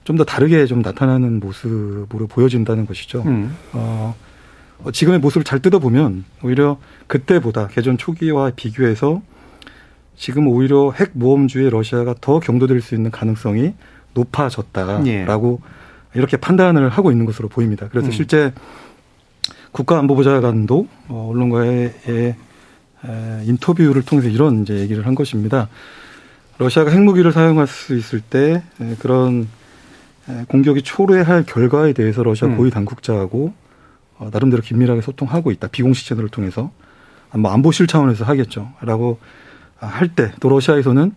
[0.04, 3.22] 좀 더 다르게 좀 나타나는 모습으로 보여진다는 것이죠.
[3.26, 3.56] 음.
[3.72, 4.14] 어,
[4.92, 9.22] 지금의 모습을 잘 뜯어보면 오히려 그때보다 개전 초기와 비교해서
[10.16, 13.74] 지금 오히려 핵 모험주의 러시아가 더 경도될 수 있는 가능성이
[14.14, 16.18] 높아졌다라고 예.
[16.18, 17.88] 이렇게 판단을 하고 있는 것으로 보입니다.
[17.88, 18.12] 그래서 음.
[18.12, 18.53] 실제
[19.72, 22.37] 국가안보보좌관도 어, 언론과의
[23.44, 25.68] 인터뷰를 통해서 이런 이제 얘기를 한 것입니다.
[26.59, 28.62] 러시아가 핵무기를 사용할 수 있을 때
[29.00, 29.48] 그런
[30.48, 32.57] 공격이 초래할 결과에 대해서 러시아 음.
[32.57, 33.53] 고위 당국자하고
[34.18, 35.66] 어, 나름대로 긴밀하게 소통하고 있다.
[35.68, 36.70] 비공식 채널을 통해서
[37.33, 39.18] 뭐 안보실 차원에서 하겠죠.라고
[39.86, 41.12] 할때또 러시아에서는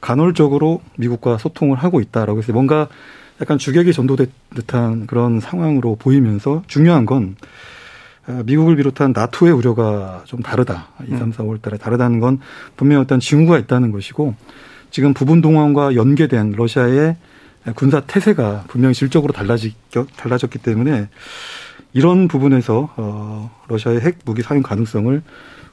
[0.00, 2.88] 간헐적으로 미국과 소통을 하고 있다라고 해서 뭔가
[3.40, 7.36] 약간 주객이 전도된 듯한 그런 상황으로 보이면서 중요한 건
[8.26, 10.88] 어, 미국을 비롯한 나토의 우려가 좀 다르다.
[11.06, 12.40] 2, 3, 4월 달에 다르다는 건
[12.76, 14.34] 분명히 어떤 징후가 있다는 것이고
[14.90, 17.16] 지금 부분 동원과 연계된 러시아의
[17.74, 19.74] 군사 태세가 분명히 질적으로 달라지,
[20.16, 21.08] 달라졌기 때문에
[21.92, 25.22] 이런 부분에서 어, 러시아의 핵 무기 사용 가능성을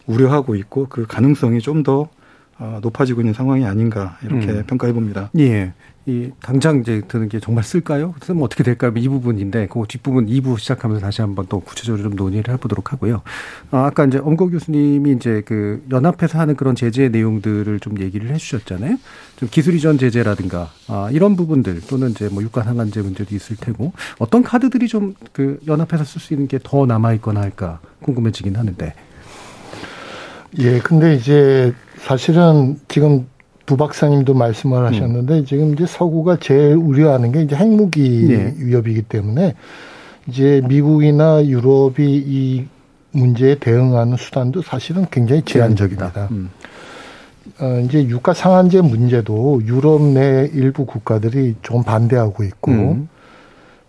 [0.05, 2.09] 우려하고 있고 그 가능성이 좀더 어,
[2.81, 4.63] 높아지고 있는 상황이 아닌가 이렇게 음.
[4.67, 5.29] 평가해 봅니다.
[5.39, 5.73] 예.
[6.07, 8.11] 이 당장 이제 드는 게 정말 쓸까요?
[8.13, 8.93] 그래서 뭐 어떻게 될까요?
[8.95, 13.23] 이 부분인데 그 뒷부분 2부 시작하면서 다시 한번 또 구체적으로 좀 논의를 해보도록 하고요.
[13.71, 18.97] 아, 아까 이제 엄고 교수님이 이제 그 연합해서 하는 그런 제재 내용들을 좀 얘기를 해주셨잖아요.
[19.37, 23.91] 좀 기술 이전 제재라든가 아, 이런 부분들 또는 이제 뭐 유가 상한제 문제도 있을 테고
[24.19, 28.93] 어떤 카드들이 좀 그 연합해서 쓸 수 있는 게 더 남아 있거나 할까 궁금해지긴 하는데.
[30.59, 31.73] 예, 근데 이제
[32.05, 33.25] 사실은 지금
[33.65, 34.85] 두 박사님도 말씀을 음.
[34.85, 35.45] 하셨는데 음.
[35.45, 38.53] 지금 이제 서구가 제일 우려하는 게 이제 핵무기 네.
[38.59, 39.55] 위협이기 때문에
[40.27, 42.67] 이제 미국이나 유럽이 이
[43.11, 46.29] 문제에 대응하는 수단도 사실은 굉장히 제한적이다.
[46.29, 46.51] 음.
[47.59, 53.09] 어, 이제 유가 상한제 문제도 유럽 내 일부 국가들이 좀 반대하고 있고 음.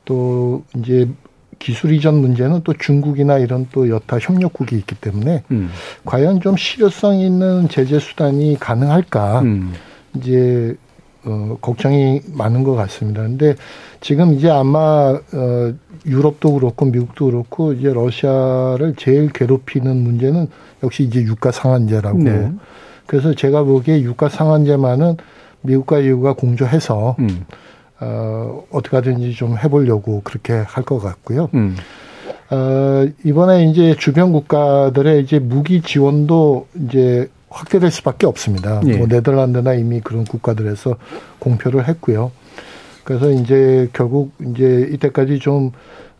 [0.07, 1.07] 또 이제
[1.67, 5.69] 기술 이전 문제는 또 중국이나 이런 또 여타 협력국이 있기 때문에 음.
[6.05, 9.73] 과연 좀 실효성 있는 제재 수단이 가능할까 음.
[10.15, 10.77] 이제
[11.25, 13.23] 어 걱정이 많은 것 같습니다.
[13.23, 13.57] 근데
[14.01, 15.75] 지금 이제 아마 어
[16.07, 20.47] 유럽도 그렇고 미국도 그렇고 이제 러시아를 제일 괴롭히는 문제는
[20.85, 22.19] 역시 이제 유가 상한제라고.
[22.19, 22.53] 네.
[23.07, 25.17] 그래서 제가 보기에 유가 상한제만은
[25.63, 27.45] 미국과 유가 공조해서 음.
[28.01, 31.49] 어, 어떻게 하든지 좀 해보려고 그렇게 할 것 같고요.
[31.55, 31.77] 음.
[32.51, 38.81] 어, 이번에 이제 주변 국가들의 이제 무기 지원도 이제 확대될 수밖에 없습니다.
[38.87, 38.97] 예.
[38.99, 40.97] 뭐 네덜란드나 이미 그런 국가들에서
[41.39, 42.31] 공표를 했고요.
[43.05, 45.71] 그래서 이제 결국 이제 이때까지 좀,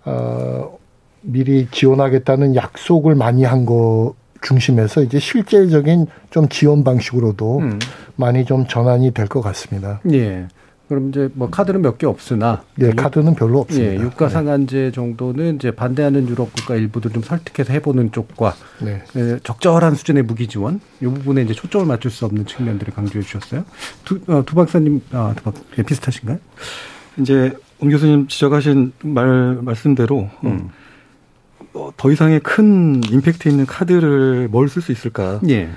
[0.05, 0.79] 어,
[1.21, 7.79] 미리 지원하겠다는 약속을 많이 한 거 중심에서 이제 실제적인 좀 지원 방식으로도 음.
[8.15, 10.01] 많이 좀 전환이 될 것 같습니다.
[10.13, 10.47] 예.
[10.89, 13.93] 그럼 이제 뭐 카드는 몇 개 없으나 예, 카드는 별로 없습니다.
[13.95, 14.93] 예, 유가 상한제 네.
[14.93, 19.03] 정도는 이제 반대하는 유럽 국가 일부들 좀 설득해서 해보는 쪽과 네.
[19.17, 23.65] 예, 적절한 수준의 무기 지원 이 부분에 이제 초점을 맞출 수 없는 측면들을 강조해 주셨어요.
[24.05, 26.39] 두, 어, 두 박사님 아, 두 박, 예, 비슷하신가요?
[27.19, 30.69] 이제 엄 교수님 지적하신 말 말씀대로 어, 음.
[31.75, 35.41] 어, 더 이상의 큰 임팩트 있는 카드를 뭘 쓸 수 있을까?
[35.49, 35.69] 예.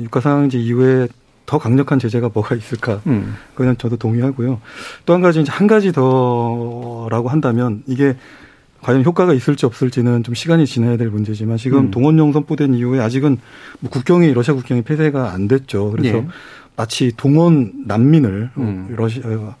[0.00, 1.06] 유가 상한제 이후에
[1.46, 3.00] 더 강력한 제재가 뭐가 있을까?
[3.06, 3.34] 음.
[3.54, 4.60] 그건 저도 동의하고요.
[5.06, 8.16] 또 한 가지 이제 한 가지 더라고 한다면 이게
[8.82, 11.90] 과연 효과가 있을지 없을지는 좀 시간이 지나야 될 문제지만 지금 음.
[11.90, 13.38] 동원령 선포된 이후에 아직은
[13.80, 15.90] 뭐 국경이 러시아 국경이 폐쇄가 안 됐죠.
[15.92, 16.26] 그래서 예.
[16.76, 18.94] 마치 동원 난민을 음.
[18.96, 19.56] 러시아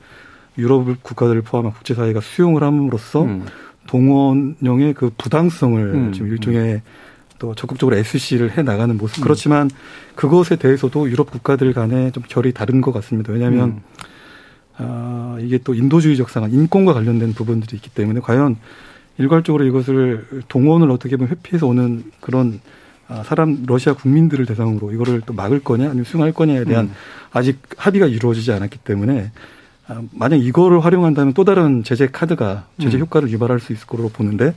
[0.58, 3.44] 유럽 국가들을 포함한 국제사회가 수용을 함으로써 음.
[3.86, 6.12] 동원령의 그 부당성을 음.
[6.12, 6.80] 지금 일종의 음.
[7.38, 9.18] 또 적극적으로 SC를 해 나가는 모습.
[9.18, 9.22] 음.
[9.22, 9.70] 그렇지만
[10.14, 13.32] 그것에 대해서도 유럽 국가들 간에 좀 결이 다른 것 같습니다.
[13.32, 13.80] 왜냐하면 음.
[14.78, 18.56] 아, 이게 또 인도주의적 상황, 인권과 관련된 부분들이 있기 때문에 과연
[19.18, 22.60] 일괄적으로 이것을 동원을 어떻게 보면 회피해서 오는 그런
[23.08, 26.92] 아, 사람 러시아 국민들을 대상으로 이거를 또 막을 거냐 아니면 수용할 거냐에 대한 음.
[27.32, 29.30] 아직 합의가 이루어지지 않았기 때문에
[29.86, 33.02] 아, 만약 이거를 활용한다면 또 다른 제재 카드가 제재 음.
[33.02, 34.54] 효과를 유발할 수 있을 거로 보는데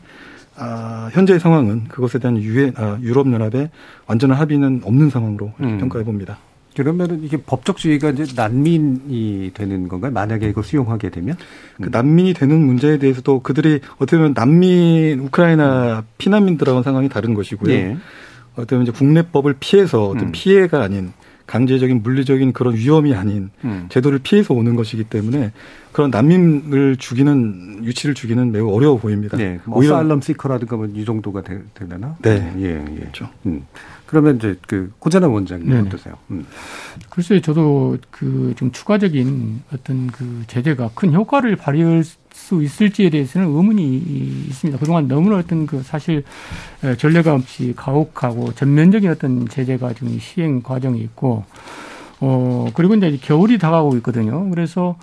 [0.60, 3.70] 아, 현재의 상황은 그것에 대한 유엔, 아, 유럽연합의
[4.08, 5.78] 완전한 합의는 없는 상황으로 음.
[5.80, 6.38] 평가해 봅니다.
[6.76, 10.12] 그러면은 이게 법적주의가 이제 난민이 되는 건가요?
[10.12, 11.36] 만약에 이거 수용하게 되면?
[11.82, 17.74] 그 난민이 되는 문제에 대해서도 그들이 어떻게 보면 난민, 우크라이나 피난민들하고는 상황이 다른 것이고요.
[17.74, 17.98] 예.
[18.54, 20.32] 어떻게 보면 이제 국내법을 피해서 어떤 음.
[20.32, 21.12] 피해가 아닌
[21.50, 23.88] 강제적인 물리적인 그런 위험이 아닌 음.
[23.90, 25.52] 제도를 피해서 오는 것이기 때문에
[25.92, 29.36] 그런 난민을 죽이는 유치를 죽이는 매우 어려워 보입니다.
[29.36, 29.60] 네.
[29.66, 32.16] 뭐 오히려 알럼 시커라든가 뭐 이 정도가 되, 되려나?
[32.22, 32.40] 네.
[32.40, 32.54] 네.
[32.62, 33.00] 예, 예.
[33.00, 33.30] 그렇죠.
[33.48, 33.66] 음.
[34.06, 35.88] 그러면 이제 그 고재남 원장님 네네.
[35.88, 36.16] 어떠세요?
[36.30, 36.46] 음.
[37.10, 42.04] 글쎄 저도 그 좀 추가적인 어떤 그 제재가 큰 효과를 발휘할
[42.50, 43.98] 수 있을지에 대해서는 의문이
[44.48, 44.80] 있습니다.
[44.80, 46.24] 그동안 너무나 어떤 그 사실
[46.98, 51.44] 전례가 없이 가혹하고 전면적인 어떤 제재가 지금 시행 과정이 있고
[52.20, 54.50] 어 그리고 이제 겨울이 다가오고 있거든요.
[54.50, 54.96] 그래서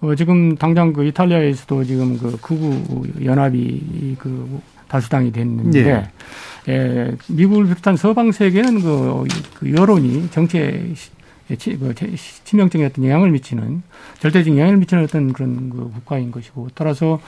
[0.00, 6.08] 어 지금 당장 그 이탈리아에서도 지금 그 극우 연합이 그 다수당이 됐는데 네.
[6.68, 10.94] 예, 미국을 비롯한 서방 세계는 그, 그 여론이 정치에 그
[12.44, 13.82] 치명적인 어떤 영향을 미치는
[14.20, 17.20] 절대적인 영향을 미치는 어떤 그런 그 국가인 것이고 따라서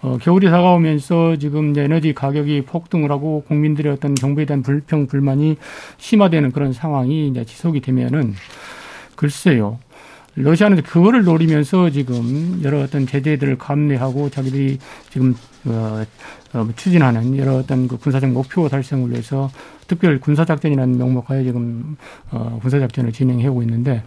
[0.00, 5.56] 어 겨울이 다가오면서 지금 에너지 가격이 폭등을 하고 국민들의 어떤 정부에 대한 불평 불만이
[5.98, 8.34] 심화되는 그런 상황이 이제 지속이 되면은
[9.16, 9.78] 글쎄요
[10.34, 14.78] 러시아는 그거를 노리면서 지금 여러 어떤 제재들을 감내하고 자기들이
[15.10, 16.04] 지금 어,
[16.52, 19.50] 어, 추진하는 여러 어떤 그 군사적 목표 달성을 위해서
[19.86, 21.96] 특별 군사작전이라는 명목하에 지금
[22.30, 24.02] 어, 군사작전을 진행하고 있는데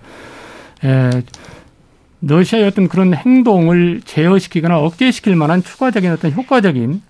[0.83, 1.09] 에,
[2.21, 7.01] 러시아의 어떤 그런 행동을 제어시키거나 억제시킬 만한 추가적인 어떤 효과적인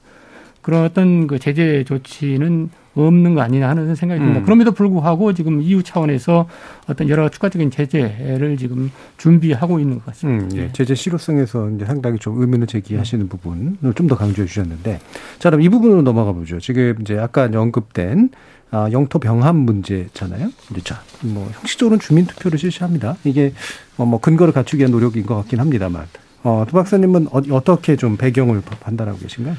[0.62, 4.42] 그런 어떤 그 제재 조치는 없는 거 아니냐 하는 생각이 듭니다.
[4.42, 4.44] 음.
[4.44, 6.48] 그럼에도 불구하고 지금 EU 차원에서
[6.88, 10.46] 어떤 여러 추가적인 제재를 지금 준비하고 있는 것 같습니다.
[10.46, 10.72] 음, 예.
[10.74, 13.30] 제재 실효성에서 이제 상당히 좀 의문을 제기하시는 음.
[13.30, 15.00] 부분을 좀 더 강조해 주셨는데
[15.40, 16.60] 자 그럼 이 부분으로 넘어가 보죠.
[16.60, 18.30] 지금 이제 아까 언급된
[18.72, 20.50] 아, 영토 병합 문제잖아요.
[20.72, 23.18] 이제 자, 뭐 형식적으로는 주민 투표를 실시합니다.
[23.26, 23.54] 이게
[23.98, 26.06] 뭐, 뭐 근거를 갖추기 위한 노력인 것 같긴 합니다만,
[26.44, 29.56] 어, 두 박사님은 어, 어떻게 좀 배경을 판단하고 계신가요?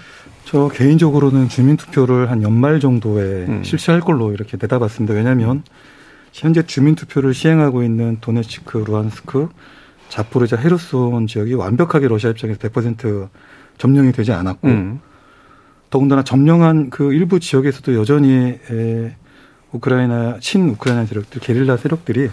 [0.53, 3.65] 저 개인적으로는 주민투표를 한 연말 정도에 음.
[3.65, 5.15] 실시할 걸로 이렇게 내다봤습니다.
[5.15, 5.63] 왜냐하면
[6.35, 9.49] 현재 주민투표를 시행하고 있는 도네츠크, 루안스크,
[10.11, 13.31] 자포르자, 헤르손 지역이 완벽하게 러시아 입장에서 100%
[13.79, 15.01] 점령이 되지 않았고 음.
[15.89, 19.17] 더군다나 점령한 그 일부 지역에서도 여전히 에,
[19.73, 22.29] 우크라이나 친 우크라이나 세력들 게릴라 세력들이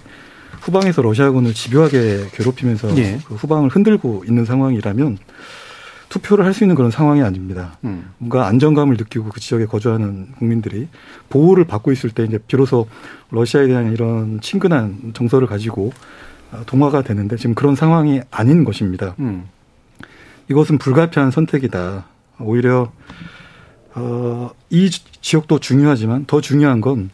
[0.60, 3.20] 후방에서 러시아군을 집요하게 괴롭히면서 예.
[3.26, 5.18] 그 후방을 흔들고 있는 상황이라면
[6.10, 7.78] 투표를 할 수 있는 그런 상황이 아닙니다.
[7.84, 8.12] 음.
[8.18, 10.88] 뭔가 안정감을 느끼고 그 지역에 거주하는 국민들이
[11.30, 12.88] 보호를 받고 있을 때 이제 비로소
[13.32, 15.92] 러시아에 대한 이런 친근한 정서를 가지고
[16.52, 19.16] 어, 동화가 되는데 지금 그런 상황이 아닌 것입니다.
[19.20, 19.46] 음.
[20.50, 22.06] 이것은 불가피한 선택이다.
[22.40, 22.92] 오히려
[23.94, 27.12] 어, 이 지역도 중요하지만 더 중요한 건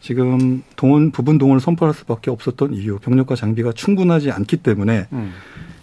[0.00, 5.32] 지금 동원 부분 동원을 선포할 수밖에 없었던 이유 병력과 장비가 충분하지 않기 때문에 음.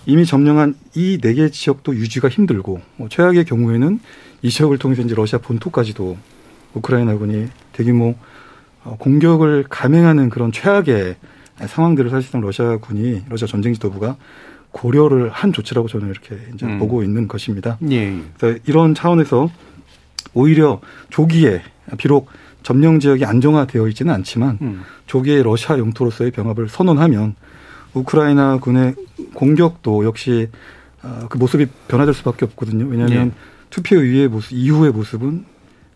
[0.06, 4.00] 이미 점령한 이 네 개 지역도 유지가 힘들고 뭐 최악의 경우에는
[4.42, 6.18] 이 지역을 통해서 이제 러시아 본토까지도
[6.74, 8.16] 우크라이나군이 대규모
[8.84, 11.16] 어, 공격을 감행하는 그런 최악의
[11.68, 14.16] 상황들을 사실상 러시아군이 러시아 전쟁 지도부가
[14.72, 16.80] 고려를 한 조치라고 저는 이렇게 이제 음.
[16.80, 17.78] 보고 있는 것입니다.
[17.92, 18.18] 예.
[18.38, 19.50] 그래서 이런 차원에서
[20.34, 21.62] 오히려 조기에
[21.98, 22.30] 비록
[22.64, 24.82] 점령 지역이 안정화되어 있지는 않지만 음.
[25.08, 27.36] 조기에 러시아 영토로서의 병합을 선언하면
[27.94, 28.96] 우크라이나 군의
[29.34, 30.50] 공격도 역시
[31.04, 32.86] 어, 그 모습이 변화될 수밖에 없거든요.
[32.86, 33.32] 왜냐하면 예.
[33.70, 35.46] 투표 이후의 모습, 이후의 모습은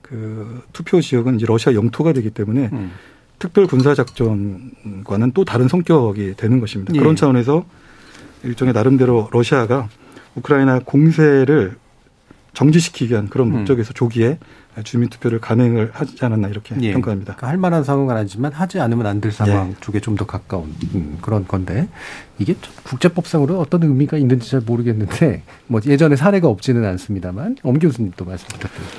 [0.02, 2.92] 그 투표 지역은 이제 러시아 영토가 되기 때문에 음.
[3.40, 6.94] 특별 군사 작전과는 또 다른 성격이 되는 것입니다.
[6.96, 7.00] 예.
[7.00, 7.66] 그런 차원에서
[8.44, 9.90] 일종의 나름대로 러시아가
[10.36, 11.76] 우크라이나 공세를
[12.56, 13.58] 정지시키기 위한 그런 음.
[13.60, 13.94] 목적에서 음.
[13.94, 14.40] 조기에
[14.84, 16.92] 주민투표를 감행을 하지 않았나 이렇게 예.
[16.94, 17.36] 평가합니다.
[17.36, 19.76] 그러니까 할 만한 상황은 아니지만 하지 않으면 안 될 상황 예.
[19.82, 21.88] 쪽에 좀 더 가까운 음, 그런 건데
[22.40, 28.26] 이게 국제법상으로 어떤 의미가 있는지 잘 모르겠는데 뭐 예전에 사례가 없지는 않습니다만 엄 교수님 또
[28.26, 28.98] 말씀 부탁드립니다.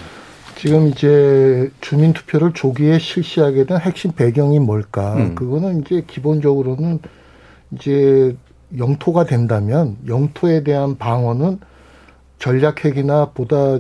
[0.57, 5.15] 지금 이제 주민투표를 조기에 실시하게 된 핵심 배경이 뭘까?
[5.17, 5.35] 음.
[5.35, 7.01] 그거는 이제 기본적으로는
[7.73, 8.37] 이제
[8.79, 11.59] 영토가 된다면 영토에 대한 방어는
[12.39, 13.79] 전략 핵이나 보다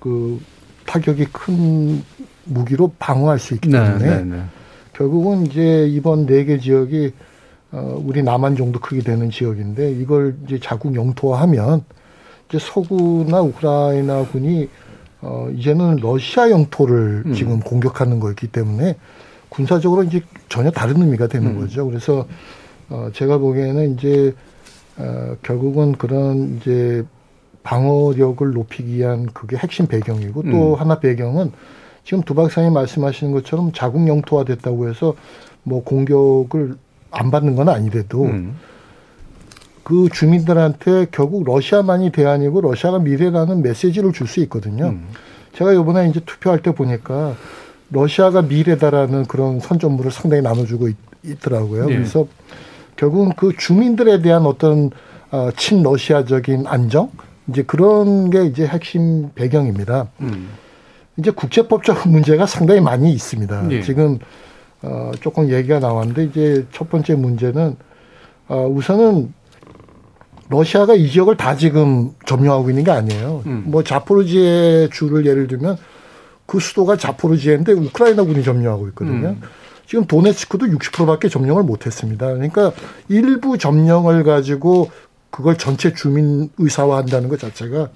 [0.00, 0.40] 그
[0.86, 2.02] 타격이 큰
[2.44, 4.42] 무기로 방어할 수 있기 네, 때문에 네, 네, 네.
[4.92, 7.12] 결국은 이제 이번 네 개 지역이
[7.72, 11.82] 어 우리 남한 정도 크기 되는 지역인데 이걸 이제 자국 영토화하면
[12.48, 14.68] 이제 서구나 우크라이나군이
[15.22, 17.34] 어 이제는 러시아 영토를 음.
[17.34, 18.96] 지금 공격하는 거였기 때문에
[19.48, 21.60] 군사적으로 이제 전혀 다른 의미가 되는 음.
[21.60, 21.86] 거죠.
[21.86, 22.26] 그래서
[22.90, 24.34] 어 제가 보기에는 이제
[24.98, 27.04] 어 결국은 그런 이제
[27.64, 30.80] 방어력을 높이기 위한 그게 핵심 배경이고 또 음.
[30.80, 31.50] 하나 배경은
[32.04, 35.16] 지금 두 박사님 말씀하시는 것처럼 자국 영토화 됐다고 해서
[35.64, 36.76] 뭐 공격을
[37.10, 38.56] 안 받는 건 아니래도 음.
[39.82, 44.88] 그 주민들한테 결국 러시아만이 대안이고 러시아가 미래라는 메시지를 줄 수 있거든요.
[44.88, 45.06] 음.
[45.54, 47.34] 제가 이번에 이제 투표할 때 보니까
[47.90, 50.96] 러시아가 미래다라는 그런 선전물을 상당히 나눠주고 있,
[51.40, 51.94] 더라고요 네.
[51.94, 52.26] 그래서
[52.96, 54.90] 결국은 그 주민들에 대한 어떤
[55.30, 57.10] 어, 친러시아적인 안정
[57.48, 60.08] 이제 그런 게 이제 핵심 배경입니다.
[60.20, 60.48] 음.
[61.16, 63.70] 이제 국제법적 문제가 상당히 많이 있습니다.
[63.70, 63.82] 예.
[63.82, 64.18] 지금
[64.82, 67.76] 어, 조금 얘기가 나왔는데 이제 첫 번째 문제는
[68.48, 69.32] 어, 우선은
[70.50, 73.42] 러시아가 이 지역을 다 지금 점령하고 있는 게 아니에요.
[73.46, 73.64] 음.
[73.66, 75.76] 뭐 자포르지에 주를 예를 들면
[76.46, 79.28] 그 수도가 자포르지에인데 우크라이나군이 점령하고 있거든요.
[79.28, 79.40] 음.
[79.86, 82.26] 지금 도네츠크도 60%밖에 점령을 못했습니다.
[82.26, 82.72] 그러니까
[83.08, 84.90] 일부 점령을 가지고
[85.34, 87.88] 그걸 전체 주민 의사화한다는 것 자체가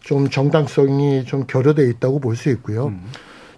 [0.00, 2.86] 좀 정당성이 좀 결여돼 있다고 볼 수 있고요.
[2.86, 3.04] 음.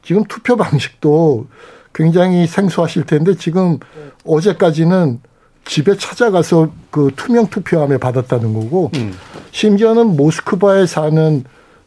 [0.03, 1.47] 지금 투표 방식도
[1.95, 3.79] 굉장히 생소하실 텐데 지금
[4.25, 5.21] 어제까지는
[5.65, 9.15] 집에 찾아가서 그 투명 투표함에 받았다는 거고 음.
[9.53, 11.45] 심지어는 모스크바에 사는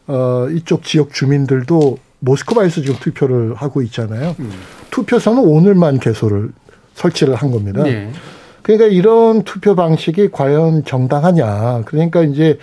[0.07, 4.37] 어 이쪽 지역 주민들도 모스크바에서 지금 투표를 하고 있잖아요.
[4.39, 4.51] 음.
[4.89, 6.53] 투표소는 오늘만 개소를
[6.93, 7.83] 설치를 한 겁니다.
[7.83, 8.09] 네.
[8.65, 11.83] 그러니까 이런 투표 방식이 과연 정당하냐.
[11.85, 12.57] 그러니까 이제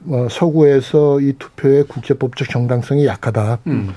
[0.00, 3.60] 뭐 서구에서 이 투표의 국제법적 정당성이 약하다.
[3.68, 3.94] 음.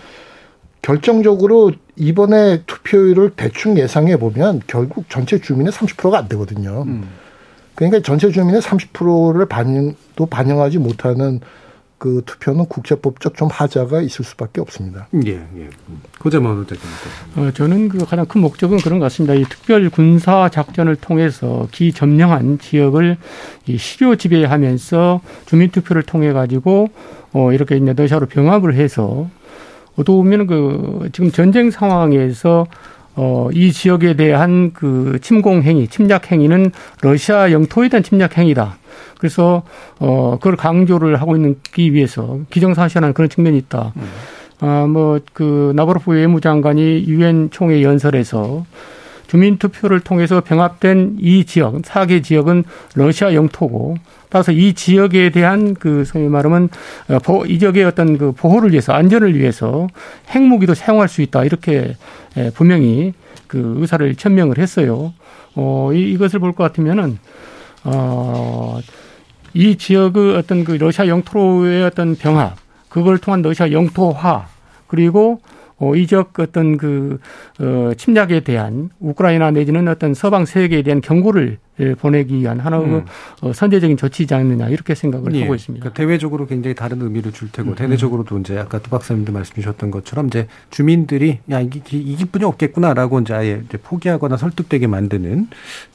[0.84, 6.84] 결정적으로 이번에 투표율을 대충 예상해 보면 결국 전체 주민의 30%가 안 되거든요.
[6.86, 7.10] 음.
[7.74, 11.40] 그러니까 전체 주민의 30%를 반영도 반영하지 못하는
[11.98, 15.08] 그 투표는 국제법적 좀 하자가 있을 수밖에 없습니다.
[15.26, 15.70] 예, 예.
[16.20, 16.88] 고재만 대표입니다.
[17.36, 19.34] 어, 저는 그 가장 큰 목적은 그런 것 같습니다.
[19.34, 23.18] 이 특별 군사 작전을 통해서 기점령한 지역을
[23.66, 26.90] 이 시료 지배하면서 주민 투표를 통해 가지고
[27.34, 29.28] 어, 이렇게 이제 러시아로 병합을 해서
[29.94, 32.68] 어떻게 보면 그 지금 전쟁 상황에서
[33.18, 38.78] 어, 이 지역에 대한 그 침공 행위, 침략 행위는 러시아 영토에 대한 침략 행위다.
[39.18, 39.64] 그래서
[40.00, 43.92] 어 그걸 강조를 하고 있기 위해서 기정사실한 그런 측면이 있다.
[43.98, 44.02] 음.
[44.60, 48.66] 아 뭐 그 나바로프 외무장관이 유엔 총회 연설에서
[49.28, 52.64] 주민 투표를 통해서 병합된 이 지역, 사개 지역은
[52.96, 53.98] 러시아 영토고
[54.30, 56.70] 따라서 이 지역에 대한 그 소위 말하면
[57.10, 59.88] 어, 이 지역의 어떤 그 보호를 위해서 안전을 위해서
[60.30, 61.96] 핵무기도 사용할 수 있다 이렇게
[62.56, 63.14] 분명히
[63.48, 65.14] 그 의사를 천명을 했어요.
[65.56, 67.18] 어 이것을 볼 것 같으면은
[67.84, 68.80] 어
[69.54, 72.58] 이 지역의 어떤 그 러시아 영토의 어떤 병합,
[72.90, 74.48] 그걸 통한 러시아 영토화,
[74.86, 75.42] 그리고
[75.80, 77.20] 어, 이 지역 어떤 그,
[77.60, 81.58] 어, 침략에 대한 우크라이나 내지는 어떤 서방 세계에 대한 경고를
[81.98, 83.06] 보내기 위한 하나의 음.
[83.42, 85.42] 어, 선제적인 조치이지 않느냐 이렇게 생각을 예.
[85.42, 85.84] 하고 있습니다.
[85.84, 87.76] 그러니까 대외적으로 굉장히 다른 의미를 줄 테고 음.
[87.76, 93.34] 대내적으로도 이제 아까 두 박사님도 말씀 주셨던 것처럼 이제 주민들이 야 이게 이기뿐이 없겠구나라고 이제
[93.34, 95.48] 아예 이제 포기하거나 설득되게 만드는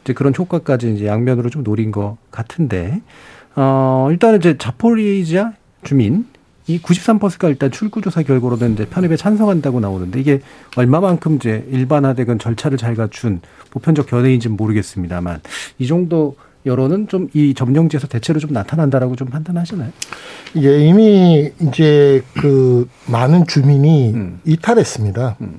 [0.02, 3.02] 이제 그런 효과까지 이제 양면으로 좀 노린 것 같은데
[3.56, 6.26] 어, 일단은 이제 자포리지아 주민
[6.66, 10.40] 이 93%가 일단 출구조사 결과로는 이제 편입에 찬성한다고 나오는데 이게
[10.76, 15.40] 얼마만큼 이제 일반화되건 절차를 잘 갖춘 보편적 견해인지는 모르겠습니다만
[15.78, 19.90] 이 정도 여론은 좀 이 점령지에서 대체로 좀 나타난다라고 좀 판단하시나요?
[20.58, 24.40] 예, 이미 이제 그 많은 주민이 음.
[24.44, 25.36] 이탈했습니다.
[25.40, 25.58] 음.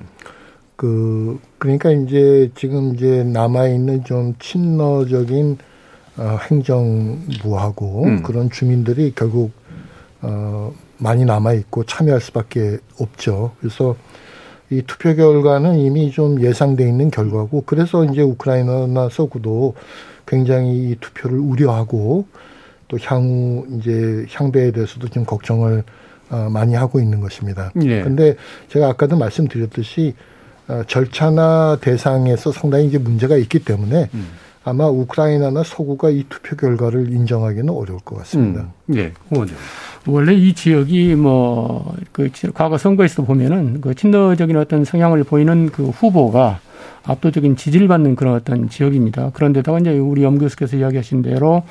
[0.76, 5.58] 그 그러니까 이제 지금 이제 남아 있는 좀 친러적인
[6.18, 8.24] 어, 행정부하고 음.
[8.24, 9.52] 그런 주민들이 결국
[10.22, 10.72] 어,
[11.04, 13.52] 많이 남아 있고 참여할 수밖에 없죠.
[13.60, 13.96] 그래서
[14.70, 19.76] 이 투표 결과는 이미 좀 예상돼 있는 결과고 그래서 이제 우크라이나나 서구도
[20.26, 22.26] 굉장히 이 투표를 우려하고
[22.88, 25.84] 또 향후 이제 향배에 대해서도 좀 걱정을
[26.30, 27.72] 어, 많이 하고 있는 것입니다.
[27.84, 28.02] 예.
[28.02, 28.36] 근데
[28.70, 30.16] 제가 아까도 말씀드렸듯이
[30.70, 34.28] 어, 절차나 대상에서 상당히 이제 문제가 있기 때문에 음.
[34.64, 38.72] 아마 우크라이나나 서구가 이 투표 결과를 인정하기는 어려울 것 같습니다.
[38.90, 39.56] 음, 예, 후원님.
[40.06, 46.60] 원래 이 지역이 뭐 그 과거 선거에서 보면은 그 친러적인 어떤 성향을 보이는 그 후보가
[47.06, 49.32] 압도적인 지지를 받는 그런 어떤 지역입니다.
[49.34, 51.64] 그런데다가 이제 우리 염 교수께서 이야기하신 대로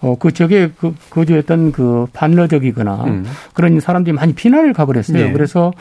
[0.00, 3.26] 어, 그 지역에 그, 거주했던 그 반러적이거나 음.
[3.52, 5.26] 그런 사람들이 많이 피난을 가버렸어요.
[5.26, 5.32] 네.
[5.32, 5.72] 그래서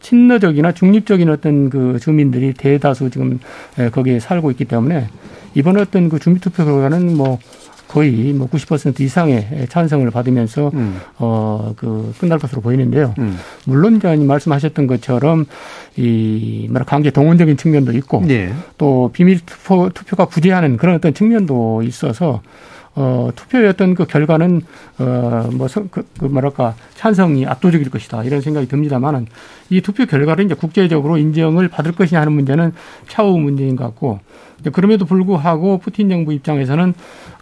[0.00, 3.38] 친러적이나 중립적인 어떤 그 주민들이 대다수 지금
[3.92, 5.08] 거기에 살고 있기 때문에
[5.54, 7.38] 이번 어떤 그 준비투표 결과는 뭐
[7.88, 11.00] 거의 뭐 90% 이상의 찬성을 받으면서 음.
[11.18, 13.14] 어그 끝날 것으로 보이는데요.
[13.18, 13.38] 음.
[13.64, 15.46] 물론 이제 말씀하셨던 것처럼
[15.96, 18.52] 이 뭐라 강제 동원적인 측면도 있고 네.
[18.78, 22.42] 또 비밀 투표, 투표가 부재하는 그런 어떤 측면도 있어서
[22.96, 24.62] 어, 투표의 어떤 그 결과는,
[24.98, 28.24] 어, 뭐, 그, 그 뭐랄까, 찬성이 압도적일 것이다.
[28.24, 29.26] 이런 생각이 듭니다만은
[29.68, 32.72] 이 투표 결과를 이제 국제적으로 인정을 받을 것이냐 하는 문제는
[33.08, 34.20] 차후 문제인 것 같고
[34.72, 36.94] 그럼에도 불구하고 푸틴 정부 입장에서는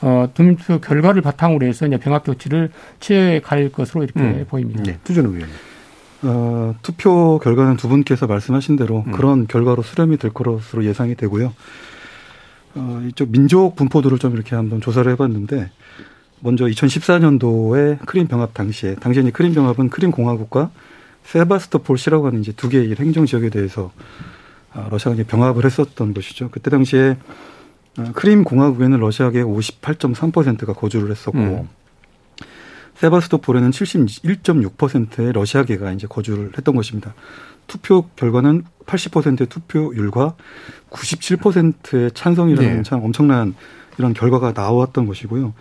[0.02, 4.44] 어, 투표 결과를 바탕으로 해서 이제 병합 조치를 취해 갈 것으로 이렇게 음.
[4.48, 4.82] 보입니다.
[4.82, 4.98] 네.
[5.05, 5.46] 투전 의원님.
[6.22, 9.12] 어, 투표 결과는 두 분께서 말씀하신 대로 음.
[9.12, 11.52] 그런 결과로 수렴이 될 것으로 예상이 되고요.
[12.75, 15.70] 어, 이쪽 민족 분포도를 좀 이렇게 한번 조사를 해봤는데
[16.41, 20.70] 먼저 2014년도에 크림 병합 당시에 당시에 크림 병합은 크림 공화국과
[21.25, 23.93] 세바스토폴 시라고 하는 이제 두 개의 행정 지역에 대해서
[24.75, 26.51] 어, 러시아가 이제 병합을 했었던 것이죠.
[26.51, 27.16] 그때 당시에
[27.99, 31.68] 어, 크림 공화국에는 러시아계 58.3%가 거주를 했었고 음.
[32.97, 37.14] 세바스토폴에는 71.6%의 러시아계가 이제 거주를 했던 것입니다.
[37.67, 40.35] 투표 결과는 80%의 투표율과
[40.91, 42.83] 97%의 찬성이라는 네.
[42.83, 43.55] 참 엄청난
[43.99, 45.55] 이런 결과가 나왔던 것이고요.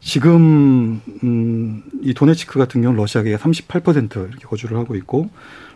[0.00, 5.28] 지금 음, 이 도네츠크 같은 경우는 러시아계가 38% 이렇게 거주를 하고 있고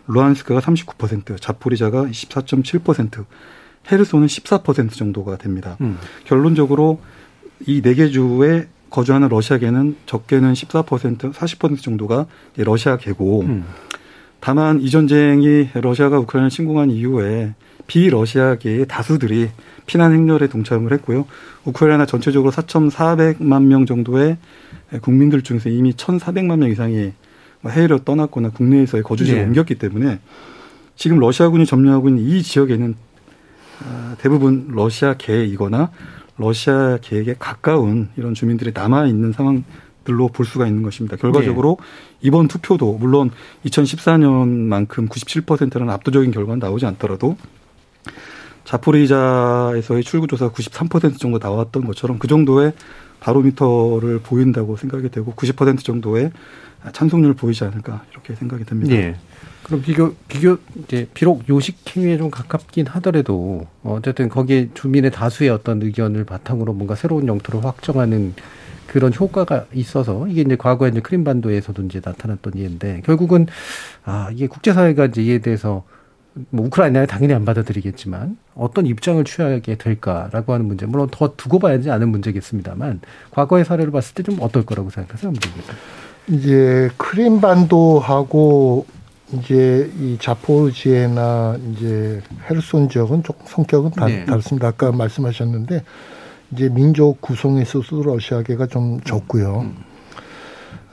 [0.07, 3.25] 루안스크가 39%, 자포리자가 24.7%,
[3.91, 5.77] 헤르손은 14% 정도가 됩니다.
[5.81, 5.97] 음.
[6.25, 6.99] 결론적으로
[7.67, 13.65] 이 네 개 주에 거주하는 러시아계는 적게는 14%, 40% 정도가 러시아계고 음.
[14.45, 17.55] 다만 이 전쟁이 러시아가 우크라이나를 침공한 이후에
[17.87, 19.49] 비러시아계의 다수들이
[19.87, 21.25] 피난 행렬에 동참을 했고요.
[21.63, 24.37] 우크라이나 전체적으로 4,400만 명 정도의
[25.01, 27.11] 국민들 중에서 이미 1,400만 명 이상이
[27.65, 29.47] 해외로 떠났거나 국내에서의 거주지를 네.
[29.47, 30.19] 옮겼기 때문에
[30.95, 32.93] 지금 러시아군이 점령하고 있는 이 지역에는
[33.83, 35.89] 아, 대부분 러시아계이거나
[36.37, 39.63] 러시아계에게 가까운 이런 주민들이 남아 있는 상황
[40.05, 41.17] 들로 볼 수가 있는 것입니다.
[41.17, 41.85] 결과적으로 네.
[42.21, 43.31] 이번 투표도 물론
[43.65, 47.35] 2014년만큼 97%라는 압도적인 결과는 나오지 않더라도
[48.63, 52.73] 자포리자에서의 출구조사 93% 정도 나왔던 것처럼 그 정도의
[53.19, 56.31] 바로미터를 보인다고 생각이 되고 90% 정도의
[56.91, 58.95] 찬성률을 보이지 않을까 이렇게 생각이 됩니다.
[58.95, 59.15] 네.
[59.63, 65.81] 그럼 비교 비교 이제 비록 요식 행위에 좀 가깝긴 하더라도 어쨌든 거기에 주민의 다수의 어떤
[65.81, 68.35] 의견을 바탕으로 뭔가 새로운 영토를 확정하는
[68.95, 73.45] 그런 효과가 있어서 이게 이제 과거에 이제 크림반도에서도 이제 나타났던 예인데 결국은
[74.05, 75.83] 아 이게 국제사회가 이제 이에 대해서
[76.49, 81.91] 뭐 우크라이나에 당연히 안 받아들이겠지만 어떤 입장을 취하게 될까라고 하는 문제 물론 더 두고 봐야지
[81.91, 85.73] 않은 문제겠습니다만 과거의 사례를 봤을 때 좀 어떨 거라고 생각하세요, 문제입니다.
[86.29, 88.85] 이제 크림반도하고
[89.33, 94.23] 이제 이 자포르지에나 이제 헤르손 지역은 조금 성격은 다, 네.
[94.23, 94.69] 다릅니다.
[94.69, 95.83] 아까 말씀하셨는데
[96.51, 99.61] 이제 민족 구성에 있어서 러시아계가 좀 적고요.
[99.61, 99.75] 음.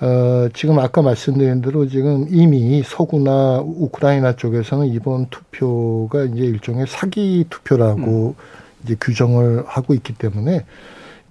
[0.00, 7.44] 어, 지금 아까 말씀드린 대로 지금 이미 서구나 우크라이나 쪽에서는 이번 투표가 이제 일종의 사기
[7.48, 8.42] 투표라고 음.
[8.82, 10.64] 이제 규정을 하고 있기 때문에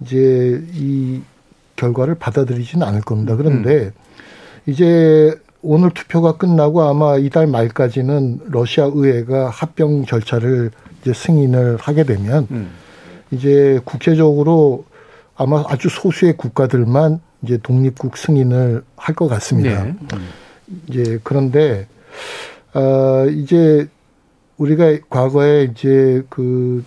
[0.00, 1.20] 이제 이
[1.76, 3.36] 결과를 받아들이지는 않을 겁니다.
[3.36, 3.90] 그런데 음.
[4.66, 10.70] 이제 오늘 투표가 끝나고 아마 이달 말까지는 러시아 의회가 합병 절차를
[11.02, 12.70] 이제 승인을 하게 되면 음.
[13.32, 14.84] 이제 국제적으로
[15.34, 19.84] 아마 아주 소수의 국가들만 이제 독립국 승인을 할 것 같습니다.
[19.84, 19.94] 네.
[20.14, 20.28] 음.
[20.88, 21.86] 이제 그런데
[22.74, 23.88] 어 이제
[24.58, 26.84] 우리가 과거에 이제 그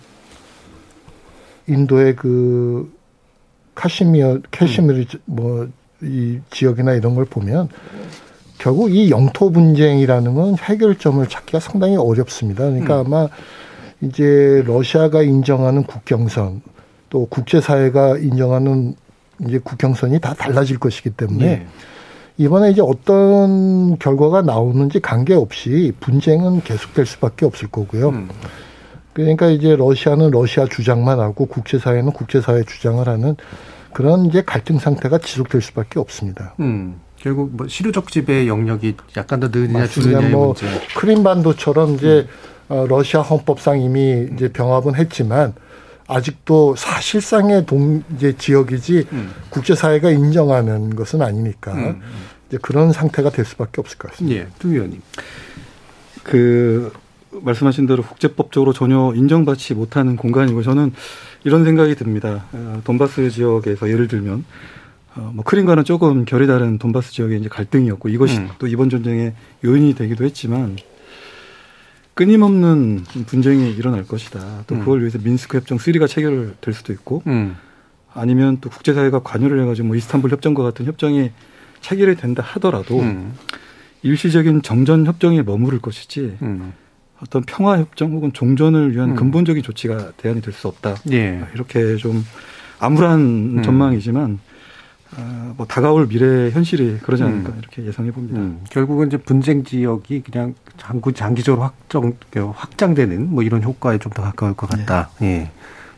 [1.66, 2.90] 인도의 그
[3.74, 7.68] 카시미어 캐시미르 뭐이 지역이나 이런 걸 보면
[8.58, 12.64] 결국 이 영토 분쟁이라는 건 해결점을 찾기가 상당히 어렵습니다.
[12.64, 13.06] 그러니까 음.
[13.06, 13.28] 아마
[14.00, 16.62] 이제 러시아가 인정하는 국경선
[17.08, 18.94] 또 국제사회가 인정하는
[19.46, 21.66] 이제 국경선이 다 달라질 것이기 때문에 네.
[22.38, 28.10] 이번에 이제 어떤 결과가 나오는지 관계없이 분쟁은 계속될 수밖에 없을 거고요.
[28.10, 28.28] 음.
[29.14, 33.36] 그러니까 이제 러시아는 러시아 주장만 하고 국제사회는 국제사회 주장을 하는
[33.94, 36.54] 그런 이제 갈등 상태가 지속될 수밖에 없습니다.
[36.60, 37.00] 음.
[37.16, 40.66] 결국 뭐 시류적 지배 영역이 약간 더 느느냐 줄느냐의 뭐 문제.
[40.94, 42.55] 크림반도처럼 이제 음.
[42.68, 45.54] 어, 러시아 헌법상 이미 이제 병합은 했지만
[46.08, 49.32] 아직도 사실상의 동 이제 지역이지 음.
[49.50, 52.02] 국제사회가 인정하는 것은 아니니까 음, 음.
[52.48, 54.40] 이제 그런 상태가 될 수밖에 없을 것 같습니다.
[54.40, 55.00] 예, 두 의원님.
[56.22, 56.92] 그
[57.30, 60.92] 말씀하신 대로 국제법적으로 전혀 인정받지 못하는 공간이고 저는
[61.44, 62.46] 이런 생각이 듭니다.
[62.52, 64.44] 어, 돈바스 지역에서 예를 들면
[65.16, 68.48] 어, 뭐 크림과는 조금 결이 다른 돈바스 지역의 이제 갈등이었고 이것이 음.
[68.58, 70.76] 또 이번 전쟁의 요인이 되기도 했지만
[72.16, 74.64] 끊임없는 분쟁이 일어날 것이다.
[74.66, 74.80] 또 음.
[74.80, 77.56] 그걸 위해서 민스크 협정 3가 체결될 수도 있고 음.
[78.14, 81.30] 아니면 또 국제사회가 관여를 해가지고 뭐 이스탄불 협정과 같은 협정이
[81.82, 83.34] 체결이 된다 하더라도 음.
[84.02, 86.72] 일시적인 정전 협정에 머무를 것이지 음.
[87.20, 89.14] 어떤 평화 협정 혹은 종전을 위한 음.
[89.14, 90.96] 근본적인 조치가 대안이 될 수 없다.
[91.12, 91.44] 예.
[91.54, 92.24] 이렇게 좀
[92.78, 93.20] 암울한
[93.58, 93.62] 음.
[93.62, 94.55] 전망이지만 어,
[95.56, 97.28] 뭐 다가올 미래 현실이 그러지 음.
[97.28, 97.58] 않을까 음.
[97.58, 98.38] 이렇게 예상해 봅니다.
[98.38, 98.60] 음.
[98.70, 102.12] 결국은 이제 분쟁 지역이 그냥 장기 장기적으로 확정
[102.54, 105.10] 확장되는 뭐 이런 효과에 좀 더 가까울 것 같다.
[105.20, 105.26] 네.
[105.26, 105.50] 예.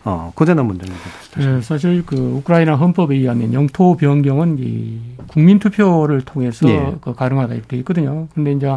[0.05, 0.95] 어, 고재난 문제는
[1.37, 6.95] 네, 사실 그 우크라이나 헌법에 의하면 영토 변경은 이 국민 투표를 통해서 예.
[7.03, 8.27] 그 가능하다 이렇게 있거든요.
[8.35, 8.75] 근데 이제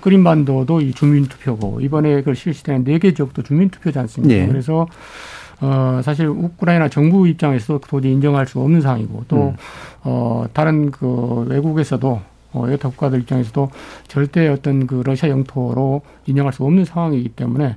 [0.00, 4.34] 그린반도도 이 주민 투표고 이번에 그 실시된 네 개 지역도 주민 투표지 않습니까?
[4.34, 4.46] 예.
[4.46, 4.88] 그래서
[5.62, 9.56] 어, 사실 우크라이나 정부 입장에서 도저히 인정할 수 없는 상황이고 또, 음.
[10.02, 12.20] 어, 다른 그 외국에서도
[12.52, 13.70] 어, 여타 국가들 입장에서도
[14.08, 17.76] 절대 어떤 그 러시아 영토로 인정할 수 없는 상황이기 때문에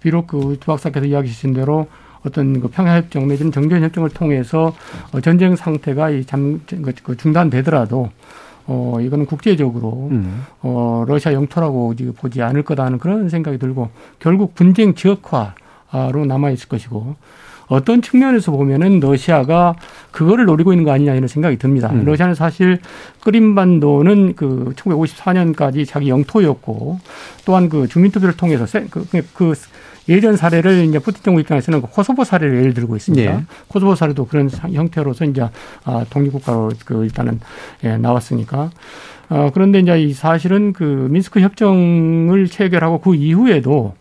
[0.00, 1.86] 비록 그 주박사께서 이야기 하신 대로
[2.24, 4.74] 어떤 그 평화협정 내지는 정전협정을 통해서
[5.12, 8.10] 어, 전쟁 상태가 이 잠, 그, 그 중단되더라도
[8.66, 10.44] 어, 이거는 국제적으로, 음.
[10.60, 13.88] 어, 러시아 영토라고 보지 않을 거다 하는 그런 생각이 들고,
[14.20, 15.54] 결국 분쟁 지역화
[16.12, 17.16] 로 남아 있을 것이고,
[17.72, 19.74] 어떤 측면에서 보면은 러시아가
[20.10, 21.90] 그거를 노리고 있는 거 아니냐 이런 생각이 듭니다.
[21.90, 22.04] 음.
[22.04, 22.80] 러시아는 사실
[23.20, 27.00] 크림반도는 그 1954년까지 자기 영토였고
[27.46, 29.54] 또한 그 주민투표를 통해서 그, 그
[30.08, 33.32] 예전 사례를 이제 푸틴 정부 입장에서는 그 코소보 사례를 예를 들고 있습니다.
[33.32, 33.44] 네.
[33.68, 35.48] 코소보 사례도 그런 형태로서 이제
[35.84, 37.40] 아, 독립국가로 그 일단은
[37.84, 38.70] 예, 나왔으니까.
[39.30, 43.94] 어, 그런데 이제 이 사실은 그 미스크 협정을 체결하고 그 이후에도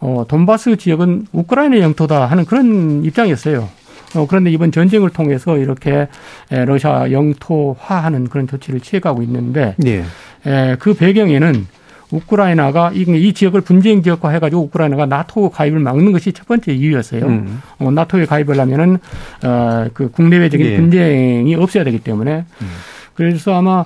[0.00, 3.68] 어, 돈바스 지역은 우크라이나 영토다 하는 그런 입장이었어요.
[4.14, 6.08] 어, 그런데 이번 전쟁을 통해서 이렇게
[6.50, 10.04] 에, 러시아 영토화하는 그런 조치를 취해가고 있는데 네.
[10.46, 11.66] 에, 그 배경에는
[12.12, 17.26] 우크라이나가 이, 이 지역을 분쟁 지역화 해가지고 우크라이나가 나토 가입을 막는 것이 첫 번째 이유였어요.
[17.26, 17.60] 음.
[17.78, 18.98] 어, 나토에 가입을 하면은
[19.44, 20.76] 어, 그 국내외적인 네.
[20.76, 22.66] 분쟁이 없어야 되기 때문에 음.
[23.14, 23.84] 그래서 아마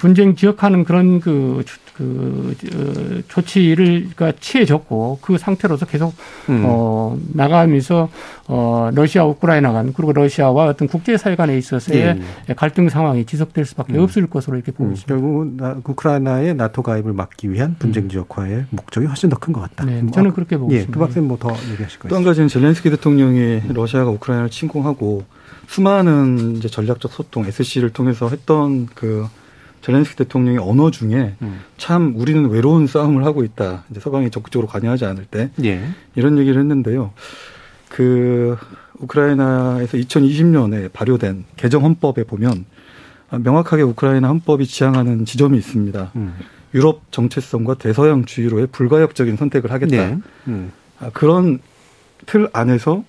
[0.00, 1.64] 분쟁 지역하는 그런 그그
[2.00, 6.14] 어, 조치를 그러니까 취해졌고 그 상태로서 계속
[6.48, 6.62] 음.
[6.64, 8.08] 어 나가면서
[8.48, 12.18] 어 러시아 우크라이나 간 그리고 러시아와 어떤 국제사회 간에 있어서의
[12.48, 12.54] 예.
[12.54, 14.00] 갈등 상황이 지속될 수밖에 음.
[14.04, 14.92] 없을 것으로 이렇게 보고 음.
[14.94, 15.14] 있습니다.
[15.14, 19.84] 결국 우크라이나의 나토 가입을 막기 위한 분쟁 지역화의 목적이 훨씬 더 큰 것 같다.
[19.84, 20.92] 네, 저는 그렇게 보고 예, 있습니다.
[20.94, 22.08] 두 박사님 뭐 더 얘기하실 거예요.
[22.08, 25.24] 또 한 가지는 젤렌스키 대통령이 러시아가 우크라이나를 침공하고
[25.66, 29.26] 수많은 이제 전략적 소통 SC를 통해서 했던 그
[29.84, 31.60] 젤렌스키 대통령의 언어 중에 음.
[31.76, 33.84] 참 우리는 외로운 싸움을 하고 있다.
[33.90, 35.84] 이제 서방이 적극적으로 관여하지 않을 때 예.
[36.14, 37.12] 이런 얘기를 했는데요.
[37.90, 38.56] 그
[38.98, 42.64] 우크라이나에서 2020년에 발효된 개정 헌법에 보면
[43.30, 46.12] 명확하게 우크라이나 헌법이 지향하는 지점이 있습니다.
[46.16, 46.34] 음.
[46.72, 49.96] 유럽 정체성과 대서양 주의로의 불가역적인 선택을 하겠다.
[49.96, 50.18] 네.
[50.48, 50.72] 음.
[50.98, 51.58] 아, 그런
[52.24, 53.04] 틀 안에서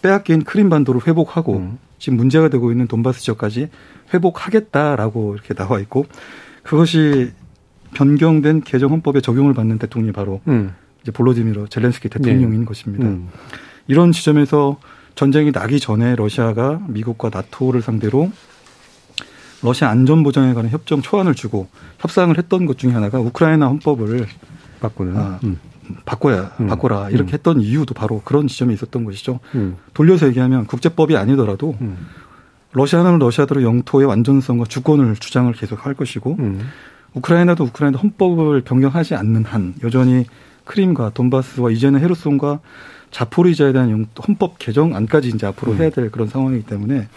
[0.00, 1.78] 빼앗긴 크림반도를 회복하고 음.
[1.98, 3.68] 지금 문제가 되고 있는 돈바스 지역까지
[4.12, 6.06] 회복하겠다라고 이렇게 나와 있고
[6.62, 7.32] 그것이
[7.94, 10.74] 변경된 개정 헌법에 적용을 받는 대통령이 바로 음.
[11.02, 12.66] 이제 볼로디미르 젤렌스키 대통령인 네.
[12.66, 13.06] 것입니다.
[13.06, 13.28] 음.
[13.86, 14.78] 이런 지점에서
[15.14, 18.30] 전쟁이 나기 전에 러시아가 미국과 나토를 상대로
[19.62, 24.26] 러시아 안전 보장에 관한 협정 초안을 주고 협상을 했던 것 중에 하나가 우크라이나 헌법을
[24.80, 25.58] 바꾸는 아, 음.
[26.04, 26.66] 바꿔야 음.
[26.66, 27.34] 바꿔라 이렇게 음.
[27.34, 29.40] 했던 이유도 바로 그런 지점이 있었던 것이죠.
[29.54, 29.76] 음.
[29.94, 31.96] 돌려서 얘기하면 국제법이 아니더라도 음.
[32.76, 36.60] 러시아는 러시아대로 영토의 완전성과 주권을 주장을 계속 할 것이고 음.
[37.14, 40.26] 우크라이나도 우크라이나 헌법을 변경하지 않는 한 여전히
[40.64, 42.60] 크림과 돈바스와 이제는 헤르손과
[43.10, 45.78] 자포리자에 대한 헌법 개정안까지 이제 앞으로 음.
[45.78, 47.08] 해야 될 그런 상황이기 때문에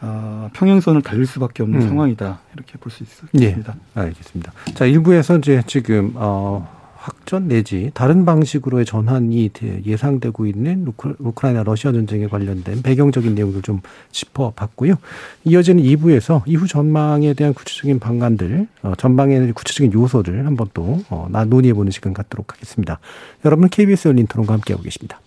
[0.00, 1.88] 아, 평행선을 달릴 수밖에 없는 음.
[1.88, 3.38] 상황이다 이렇게 볼 수 있습니다.
[3.42, 4.52] 예, 알겠습니다.
[4.74, 9.48] 자 일부에서 이제 지금 어, 확전 내지 다른 방식으로의 전환이
[9.86, 10.86] 예상되고 있는
[11.18, 13.80] 우크라이나 러시아 전쟁에 관련된 배경적인 내용을 좀
[14.12, 14.96] 짚어봤고요.
[15.44, 21.90] 이어지는 2부에서 이후 전망에 대한 구체적인 방안들, 어, 전망의 구체적인 요소를 한번 또 어, 논의해보는
[21.90, 23.00] 시간 갖도록 하겠습니다.
[23.46, 25.20] 여러분 KBS 열린 토론과 함께하고 계십니다.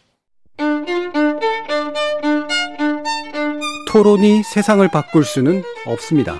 [3.91, 6.39] 토론이 세상을 바꿀 수는 없습니다.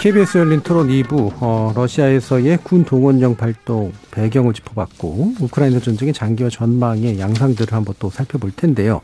[0.00, 7.18] KBS 열린 토론 2부 어, 러시아에서의 군 동원령 발동 배경을 짚어봤고 우크라이나 전쟁의 장기화 전망의
[7.18, 9.00] 양상들을 한번 또 살펴볼 텐데요.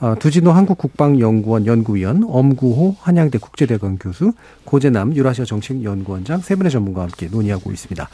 [0.00, 4.32] 어, 두진호 한국국방연구원 연구위원, 엄구호 한양대 국제대학원 교수,
[4.64, 8.08] 고재남 유라시아 정책연구원장 세 분의 전문가와 함께 논의하고 있습니다.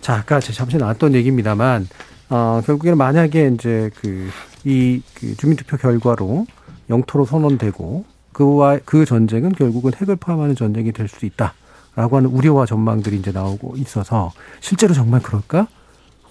[0.00, 1.88] 자, 아까 잠시 나왔던 얘기입니다만
[2.30, 4.28] 어, 결국에는 만약에 이제 그,
[4.62, 6.46] 이, 그 주민투표 결과로
[6.88, 11.52] 영토로 선언되고 그와 그 전쟁은 결국은 핵을 포함하는 전쟁이 될 수 있다.
[11.96, 15.68] 라고 하는 우려와 전망들이 이제 나오고 있어서 실제로 정말 그럴까?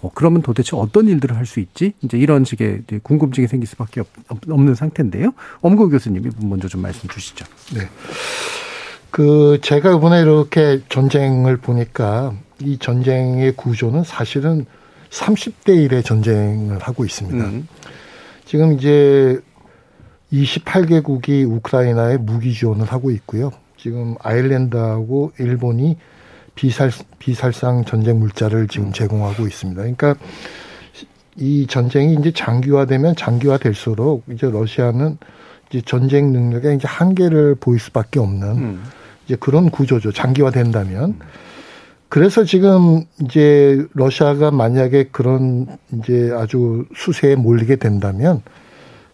[0.01, 1.93] 어, 그러면 도대체 어떤 일들을 할 수 있지?
[2.01, 4.07] 이제 이런 식의 궁금증이 생길 수밖에 없,
[4.49, 5.33] 없는 상태인데요.
[5.61, 7.45] 엄고 교수님이 먼저 좀 말씀 주시죠.
[7.73, 7.87] 네.
[9.11, 14.65] 그 제가 이번에 이렇게 전쟁을 보니까 이 전쟁의 구조는 사실은
[15.11, 17.45] 30대 1의 전쟁을 하고 있습니다.
[17.45, 17.67] 음.
[18.45, 19.39] 지금 이제
[20.31, 23.51] 28개국이 우크라이나에 무기 지원을 하고 있고요.
[23.83, 25.97] 지금 아일랜드하고 일본이
[26.55, 29.81] 비살 비살상 전쟁 물자를 지금 제공하고 있습니다.
[29.81, 30.15] 그러니까
[31.35, 35.17] 이 전쟁이 이제 장기화되면 장기화될수록 이제 러시아는
[35.69, 38.83] 이제 전쟁 능력에 이제 한계를 보일 수밖에 없는 음.
[39.25, 40.13] 이제 그런 구조죠.
[40.13, 41.19] 장기화된다면.
[42.07, 48.43] 그래서 지금 이제 러시아가 만약에 그런 이제 아주 수세에 몰리게 된다면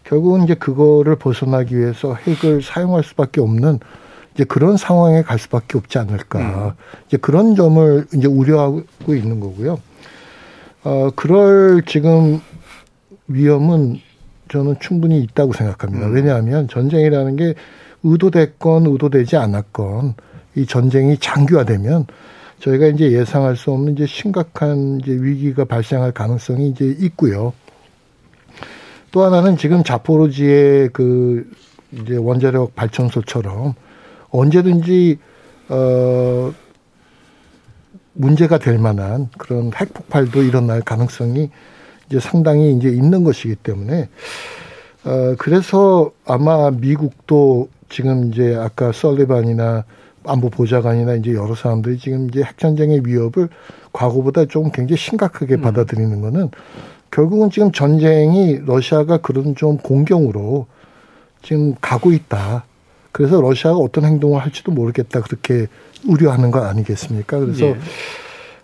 [0.04, 3.80] 결국은 이제 그거를 벗어나기 위해서 핵을 사용할 수밖에 없는
[4.34, 6.38] 이제 그런 상황에 갈 수밖에 없지 않을까.
[6.38, 6.70] 음.
[7.06, 9.78] 이제 그런 점을 이제 우려하고 있는 거고요.
[10.84, 12.40] 어, 그럴 지금
[13.28, 14.00] 위험은
[14.48, 16.06] 저는 충분히 있다고 생각합니다.
[16.06, 16.14] 음.
[16.14, 17.54] 왜냐하면 전쟁이라는 게
[18.02, 20.14] 의도됐건 의도되지 않았건
[20.56, 22.06] 이 전쟁이 장기화되면
[22.60, 27.52] 저희가 이제 예상할 수 없는 이제 심각한 이제 위기가 발생할 가능성이 이제 있고요.
[29.12, 31.50] 또 하나는 지금 자포로지의 그
[31.92, 33.74] 이제 원자력 발전소처럼
[34.30, 35.18] 언제든지
[35.68, 36.52] 어
[38.12, 41.50] 문제가 될 만한 그런 핵폭발도 일어날 가능성이
[42.06, 44.08] 이제 상당히 이제 있는 것이기 때문에
[45.04, 49.84] 어 그래서 아마 미국도 지금 이제 아까 썰리반이나
[50.24, 53.48] 안보 보좌관이나 이제 여러 사람들이 지금 이제 핵전쟁의 위협을
[53.92, 55.60] 과거보다 좀 굉장히 심각하게 음.
[55.62, 56.50] 받아들이는 거는
[57.10, 60.66] 결국은 지금 전쟁이 러시아가 그런 좀 공경으로
[61.42, 62.64] 지금 가고 있다.
[63.12, 65.20] 그래서 러시아가 어떤 행동을 할지도 모르겠다.
[65.20, 65.66] 그렇게
[66.06, 67.38] 우려하는 거 아니겠습니까?
[67.38, 67.76] 그래서 예.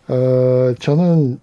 [0.09, 1.40] 어 저는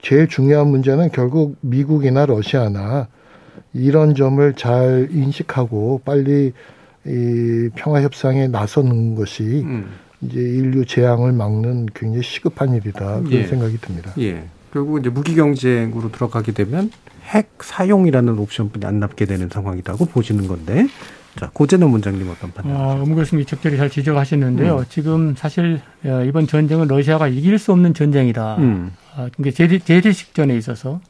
[0.00, 3.08] 제일 중요한 문제는 결국 미국이나 러시아나
[3.74, 6.52] 이런 점을 잘 인식하고 빨리
[7.06, 9.88] 이 평화 협상에 나서는 것이 음.
[10.20, 13.46] 이제 인류 재앙을 막는 굉장히 시급한 일이다 그런 예.
[13.46, 14.12] 생각이 듭니다.
[14.18, 14.44] 예.
[14.72, 16.90] 결국 이제 무기 경쟁으로 들어가게 되면
[17.24, 20.86] 핵 사용이라는 옵션뿐이 안 남게 되는 상황이라고 보시는 건데
[21.38, 22.76] 자, 고재는 문장님 어떤 판단?
[22.76, 24.78] 어, 문 교수님이 적절히 잘 지적하셨는데요.
[24.78, 24.84] 음.
[24.88, 28.56] 지금 사실 어, 이번 전쟁은 러시아가 이길 수 없는 전쟁이다.
[28.58, 28.92] 음.
[29.14, 31.00] 아, 그러니까 제재, 제재 식전에 있어서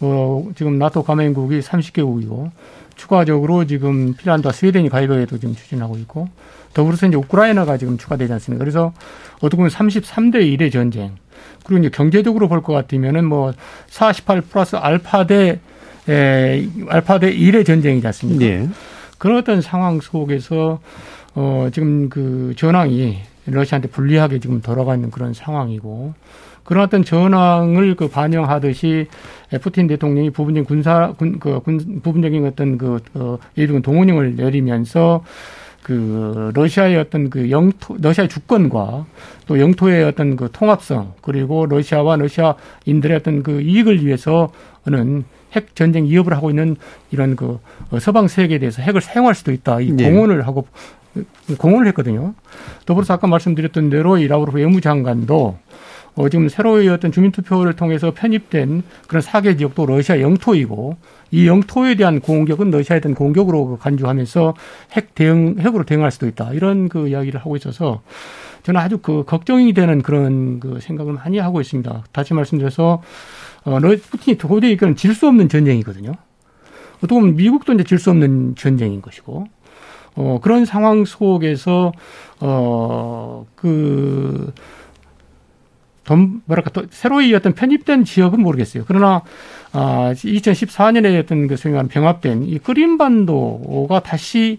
[0.00, 2.50] 어, 지금 나토 가맹국이 30개국이고
[2.96, 6.28] 추가적으로 지금 핀란드와 스웨덴이 가입에도 지금 추진하고 있고
[6.74, 8.62] 더불어서 이제 우크라이나가 지금 추가되지 않습니까?
[8.62, 8.92] 그래서
[9.38, 11.12] 어떻게 보면 33대 1의 전쟁.
[11.64, 13.52] 그리고 이제 경제적으로 볼 것 같으면은 뭐
[13.88, 15.58] 48 플러스 알파 대
[16.08, 18.44] 에, 알파 대 1의 전쟁이지 않습니까?
[18.44, 18.68] 네.
[19.24, 20.80] 그런 어떤 상황 속에서
[21.34, 23.16] 어 지금 그 전황이
[23.46, 26.12] 러시아한테 불리하게 지금 돌아가 있는 그런 상황이고
[26.62, 29.06] 그런 어떤 전황을 그 반영하듯이
[29.62, 35.24] 푸틴 대통령이 부분적인 군사 군, 그 군, 부분적인 어떤 그, 그 예를 들면 동원령을 내리면서
[35.84, 39.06] 그 러시아의 어떤 그 영토 러시아의 주권과
[39.46, 44.50] 또 영토의 어떤 그 통합성 그리고 러시아와 러시아인들의 어떤 그 이익을 위해서
[44.86, 45.24] 는
[45.54, 46.76] 핵 전쟁 위협을 하고 있는
[47.10, 47.60] 이런 그
[48.00, 49.80] 서방 세계에 대해서 핵을 사용할 수도 있다.
[49.80, 50.10] 이 네.
[50.10, 50.66] 공언을 하고
[51.58, 52.34] 공언을 했거든요.
[52.86, 55.58] 더불어서 아까 말씀드렸던 대로 이 라브로프 외무장관도
[56.16, 60.96] 어, 지금 새로이 어떤 주민투표를 통해서 편입된 그런 사개 지역도 러시아 영토이고
[61.34, 64.54] 이 영토에 대한 공격은 러시아에 대한 공격으로 간주하면서
[64.92, 66.52] 핵 대응, 핵으로 대응할 수도 있다.
[66.52, 68.02] 이런 그 이야기를 하고 있어서
[68.62, 72.04] 저는 아주 그 걱정이 되는 그런 그 생각을 많이 하고 있습니다.
[72.12, 73.02] 다시 말씀드려서
[73.64, 76.12] 어, 푸틴이 도저히 이건 질 수 없는 전쟁이거든요.
[76.98, 79.46] 어떻게 보면 미국도 이제 질 수 없는 전쟁인 것이고,
[80.16, 81.92] 어, 그런 상황 속에서,
[82.40, 84.52] 어, 그,
[86.04, 88.84] 돈, 뭐랄까, 또 새로이 어떤 편입된 지역은 모르겠어요.
[88.86, 89.22] 그러나,
[89.76, 94.58] 아, 2014년에 어떤 그 소위 말하는 병합된 이 크림반도가 다시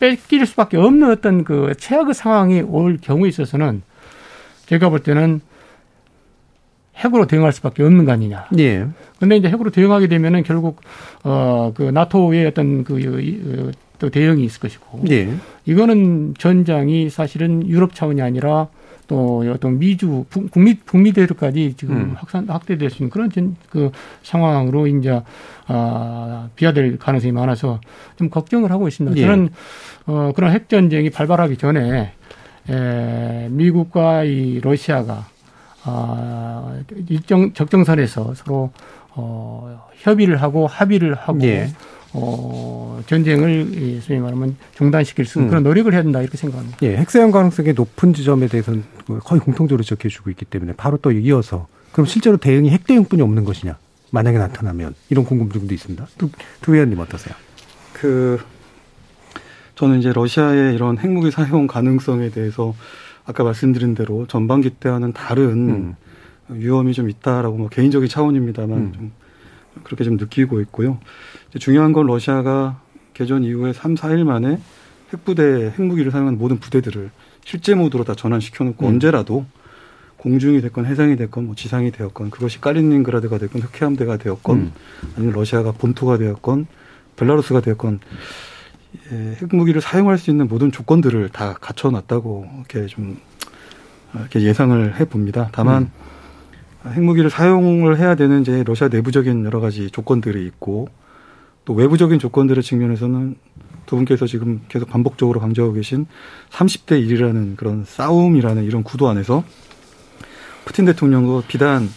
[0.00, 3.82] 뺏길 수밖에 없는 어떤 그 최악의 상황이 올 경우에 있어서는
[4.66, 5.40] 제가 볼 때는
[6.96, 8.48] 핵으로 대응할 수밖에 없는 거 아니냐.
[8.58, 8.86] 예.
[9.20, 10.80] 근데 이제 핵으로 대응하게 되면은 결국
[11.22, 15.04] 어그 나토의 어떤 그 또 대응이 있을 것이고.
[15.10, 15.34] 예.
[15.66, 18.68] 이거는 전장이 사실은 유럽 차원이 아니라
[19.08, 22.14] 또 어떤 미주 북미 북미 대륙까지 지금 음.
[22.16, 23.90] 확산 확대될 수 있는 그런 전, 그
[24.22, 25.20] 상황으로 이제
[25.66, 27.80] 아 비화될 가능성이 많아서
[28.16, 29.16] 좀 걱정을 하고 있습니다.
[29.16, 29.26] 예.
[29.26, 29.48] 저는
[30.06, 32.12] 어 그런 핵 전쟁이 발발하기 전에
[32.68, 35.26] 에 미국과 이 러시아가
[35.84, 38.70] 아, 일정 적정선에서 서로
[39.14, 41.68] 어, 협의를 하고 합의를 하고 예.
[42.20, 45.50] 어, 전쟁을 소위 말하면 중단시킬 수 있는 음.
[45.50, 46.78] 그런 노력을 해야 된다 이렇게 생각합니다.
[46.82, 48.84] 예, 핵사용 가능성이 높은 지점에 대해서는
[49.24, 53.76] 거의 공통적으로 적혀주고 있기 때문에 바로 또 이어서 그럼 실제로 대응이 핵 대응뿐이 없는 것이냐
[54.10, 56.06] 만약에 나타나면 이런 궁금증도 있습니다.
[56.16, 57.34] 두, 두 의원님 어떠세요?
[57.92, 58.38] 그
[59.74, 62.74] 저는 이제 러시아의 이런 핵무기 사용 가능성에 대해서
[63.24, 65.96] 아까 말씀드린 대로 전반기 때와는 다른 음.
[66.48, 68.92] 위험이 좀 있다라고 뭐 개인적인 차원입니다만 음.
[68.92, 69.12] 좀
[69.84, 70.98] 그렇게 좀 느끼고 있고요.
[71.58, 72.80] 중요한 건 러시아가
[73.14, 74.60] 개전 이후에 3, 4일 만에
[75.12, 77.10] 핵부대, 핵무기를 사용하는 모든 부대들을
[77.44, 78.88] 실제 모드로 다 전환시켜 놓고 음.
[78.92, 79.46] 언제라도
[80.18, 84.72] 공중이 됐건 해상이 됐건 뭐 지상이 되었건 그것이 까리닌그라드가 됐건 흑해함대가 되었건 음.
[85.16, 86.66] 아니면 러시아가 본토가 되었건
[87.16, 88.00] 벨라루스가 되었건
[89.12, 93.18] 예, 핵무기를 사용할 수 있는 모든 조건들을 다 갖춰놨다고 이렇게 좀
[94.14, 95.50] 이렇게 예상을 해봅니다.
[95.52, 95.90] 다만 음.
[96.86, 100.88] 핵무기를 사용을 해야 되는 이제 러시아 내부적인 여러 가지 조건들이 있고
[101.64, 103.36] 또 외부적인 조건들의 측면에서는
[103.86, 106.06] 두 분께서 지금 계속 반복적으로 강조하고 계신
[106.50, 109.44] 30대 1이라는 그런 싸움이라는 이런 구도 안에서
[110.64, 111.88] 푸틴 대통령도 비단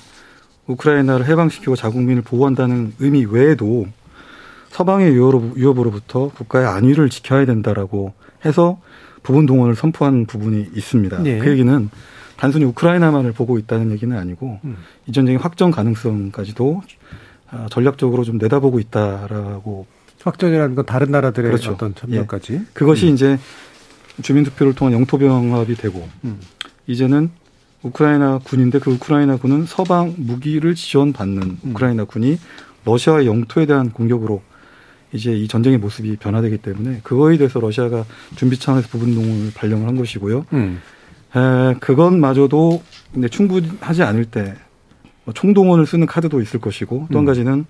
[0.67, 3.87] 우크라이나를 해방시키고 자국민을 보호한다는 의미 외에도
[4.69, 8.13] 서방의 유협으로, 유협으로부터 국가의 안위를 지켜야 된다라고
[8.45, 8.79] 해서
[9.21, 11.21] 부분 동원을 선포한 부분이 있습니다.
[11.23, 11.39] 네.
[11.39, 11.89] 그 얘기는
[12.41, 14.77] 단순히 우크라이나만을 보고 있다는 얘기는 아니고 음.
[15.05, 16.81] 이 전쟁의 확정 가능성까지도
[17.51, 19.85] 아, 전략적으로 좀 내다보고 있다라고
[20.23, 21.73] 확전이라는 건 다른 나라들의 그렇죠.
[21.73, 22.61] 어떤 참여까지.
[22.73, 23.13] 그것이 음.
[23.13, 23.37] 이제
[24.23, 26.39] 주민투표를 통한 영토병합이 되고 음.
[26.87, 27.29] 이제는
[27.83, 31.59] 우크라이나 군인데 그 우크라이나 군은 서방 무기를 지원받는 음.
[31.63, 32.39] 우크라이나 군이
[32.85, 34.41] 러시아의 영토에 대한 공격으로
[35.13, 38.03] 이제 이 전쟁의 모습이 변화되기 때문에 그거에 대해서 러시아가
[38.35, 40.47] 준비 차원에서 부분 동원을 발령을 한 것이고요.
[40.53, 40.81] 음.
[41.35, 42.81] 에, 그것마저도
[43.13, 44.55] 근데 충분하지 않을 때
[45.23, 47.25] 뭐 총동원을 쓰는 카드도 있을 것이고 또한 음.
[47.25, 47.65] 가지는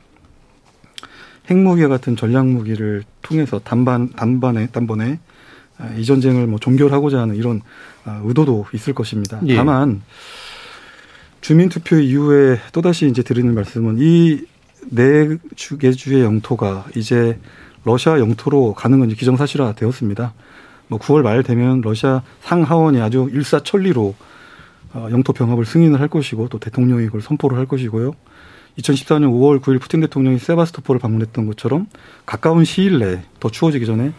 [1.50, 5.20] 핵무기와 같은 전략 무기를 통해서 단반 단반에 단번에
[5.78, 7.62] 아, 이 전쟁을 뭐 종결하고자 하는 이런
[8.06, 9.42] 아, 의도도 있을 것입니다.
[9.48, 9.56] 예.
[9.56, 10.02] 다만
[11.42, 15.38] 주민 투표 이후에 또 다시 이제 드리는 말씀은 이네
[15.80, 17.40] 개주의 영토가 이제
[17.84, 20.34] 러시아 영토로 가는 건 이제 기정사실화 되었습니다.
[20.92, 24.14] 뭐 9월 말 되면 러시아 상하원이 아주 일사천리로
[24.94, 28.12] 어, 영토 병합을 승인을 할 것이고 또 대통령이 그걸 선포를 할 것이고요.
[28.78, 31.88] 2014년 5월 9일 푸틴 대통령이 세바스토폴을 방문했던 것처럼
[32.26, 34.12] 가까운 시일 내에 더 추워지기 전에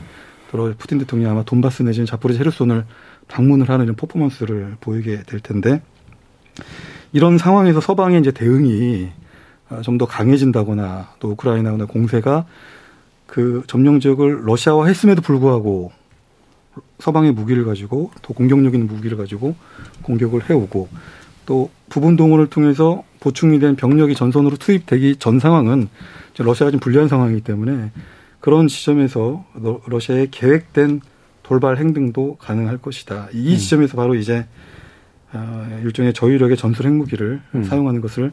[0.51, 2.87] 또 푸틴 대통령이 아마 돈바스 내지는 자포리지 헤르손을
[3.29, 5.83] 방문을 하는 이런 퍼포먼스를 보이게 될 텐데
[7.13, 9.11] 이런 상황에서 서방의 이제 대응이
[9.69, 12.47] 어, 좀더 강해진다거나 또 우크라이나나 공세가
[13.27, 15.93] 그 점령 지역을 러시아화 했음에도 불구하고
[16.99, 19.55] 서방의 무기를 가지고 더 공격력 있는 무기를 가지고
[20.03, 20.89] 공격을 해오고
[21.47, 25.89] 또 부분 동원을 통해서 보충이 된 병력이 전선으로 투입되기 전 상황은
[26.39, 27.91] 러시아가 좀 불리한 상황이기 때문에
[28.41, 31.01] 그런 지점에서 러- 러시아의 계획된
[31.43, 33.29] 돌발 행동도 가능할 것이다.
[33.33, 33.57] 이 음.
[33.57, 34.47] 지점에서 바로 이제
[35.33, 37.65] 어, 일종의 저유력의 전술 핵무기를 음.
[37.65, 38.33] 사용하는 것을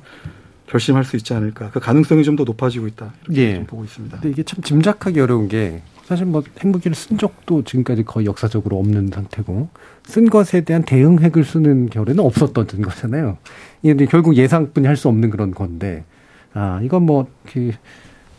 [0.67, 1.71] 결심할 수 있지 않을까.
[1.71, 3.13] 그 가능성이 좀 더 높아지고 있다.
[3.25, 3.55] 이렇게 예.
[3.55, 4.17] 좀 보고 있습니다.
[4.19, 9.11] 근데 이게 참 짐작하기 어려운 게 사실 뭐 핵무기를 쓴 적도 지금까지 거의 역사적으로 없는
[9.13, 9.69] 상태고
[10.05, 13.37] 쓴 것에 대한 대응 핵을 쓰는 결에는 없었던 거잖아요.
[13.83, 16.03] 이게 결국 예상뿐이 할 수 없는 그런 건데
[16.51, 17.73] 아 이건 뭐그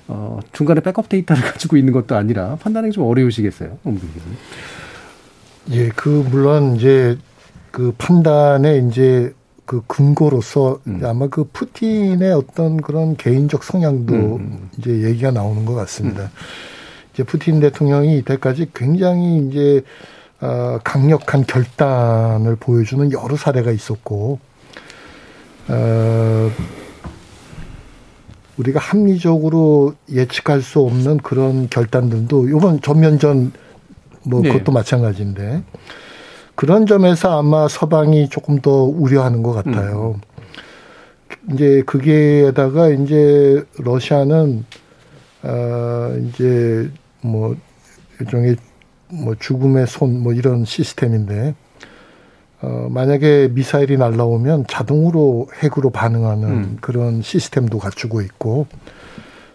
[0.09, 3.79] 어, 중간에 백업 데이터를 가지고 있는 것도 아니라 판단하기 좀 어려우시겠어요.
[5.71, 7.16] 예, 그 물론 이제
[7.71, 9.33] 그 판단에 이제
[9.64, 11.01] 그 근거로서 음.
[11.05, 14.71] 아마 그 푸틴의 어떤 그런 개인적 성향도 음.
[14.77, 16.33] 이제 얘기가 나오는 것 같습니다.
[17.21, 19.83] 이제 푸틴 대통령이 이때까지 굉장히 이제
[20.41, 24.39] 어, 강력한 결단을 보여주는 여러 사례가 있었고,
[25.68, 26.51] 어,
[28.57, 33.53] 우리가 합리적으로 예측할 수 없는 그런 결단들도 이번 전면전
[34.23, 34.51] 뭐 네.
[34.51, 35.62] 그것도 마찬가지인데
[36.55, 40.21] 그런 점에서 아마 서방이 조금 더 우려하는 것 같아요.
[41.53, 44.64] 이제 거기에다가 이제 러시아는
[45.43, 46.91] 어 이제
[47.23, 47.57] 뭐
[48.21, 48.57] 일종의
[49.09, 51.55] 뭐 죽음의 손 뭐 이런 시스템인데
[52.62, 56.79] 어 만약에 미사일이 날라오면 자동으로 핵으로 반응하는 음.
[56.81, 58.66] 그런 시스템도 갖추고 있고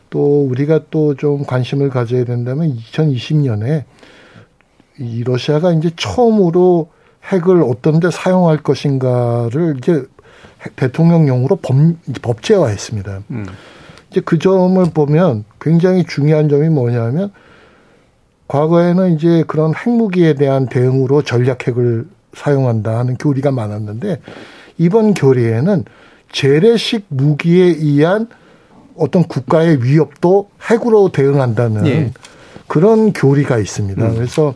[0.09, 3.83] 또 우리가 또 좀 관심을 가져야 된다면 2020년에
[4.99, 6.89] 이 러시아가 이제 처음으로
[7.31, 10.05] 핵을 어떤 데 사용할 것인가를 이제
[10.61, 11.75] 핵 대통령령으로 법,
[12.21, 13.23] 법제화했습니다.
[13.31, 13.45] 음.
[14.09, 17.31] 이제 그 점을 보면 굉장히 중요한 점이 뭐냐면
[18.47, 24.19] 과거에는 이제 그런 핵무기에 대한 대응으로 전략 핵을 사용한다 하는 교리가 많았는데
[24.77, 25.85] 이번 교리에는
[26.31, 28.27] 재래식 무기에 의한
[28.95, 32.11] 어떤 국가의 위협도 핵으로 대응한다는 예.
[32.67, 34.05] 그런 교리가 있습니다.
[34.05, 34.15] 음.
[34.15, 34.53] 그래서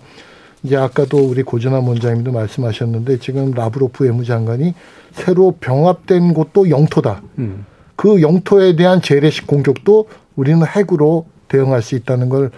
[0.64, 4.74] 이제 아까도 우리 고진환 원장님도 말씀하셨는데 지금 라브로프 외무장관이
[5.14, 7.22] 새로 병합된 곳도 영토다.
[7.38, 7.66] 음.
[7.96, 12.52] 그 영토에 대한 재래식 공격도 우리는 핵으로 대응할 수 있다는 걸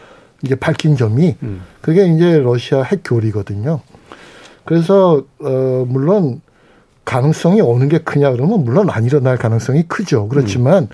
[0.44, 1.62] 이제 밝힌 점이 음.
[1.82, 3.82] 그게 이제 러시아 핵 교리거든요.
[4.66, 6.42] 그래서 어 물론
[7.06, 10.28] 가능성이 어느 게 크냐 그러면 물론 안 일어날 가능성이 크죠.
[10.28, 10.88] 그렇지만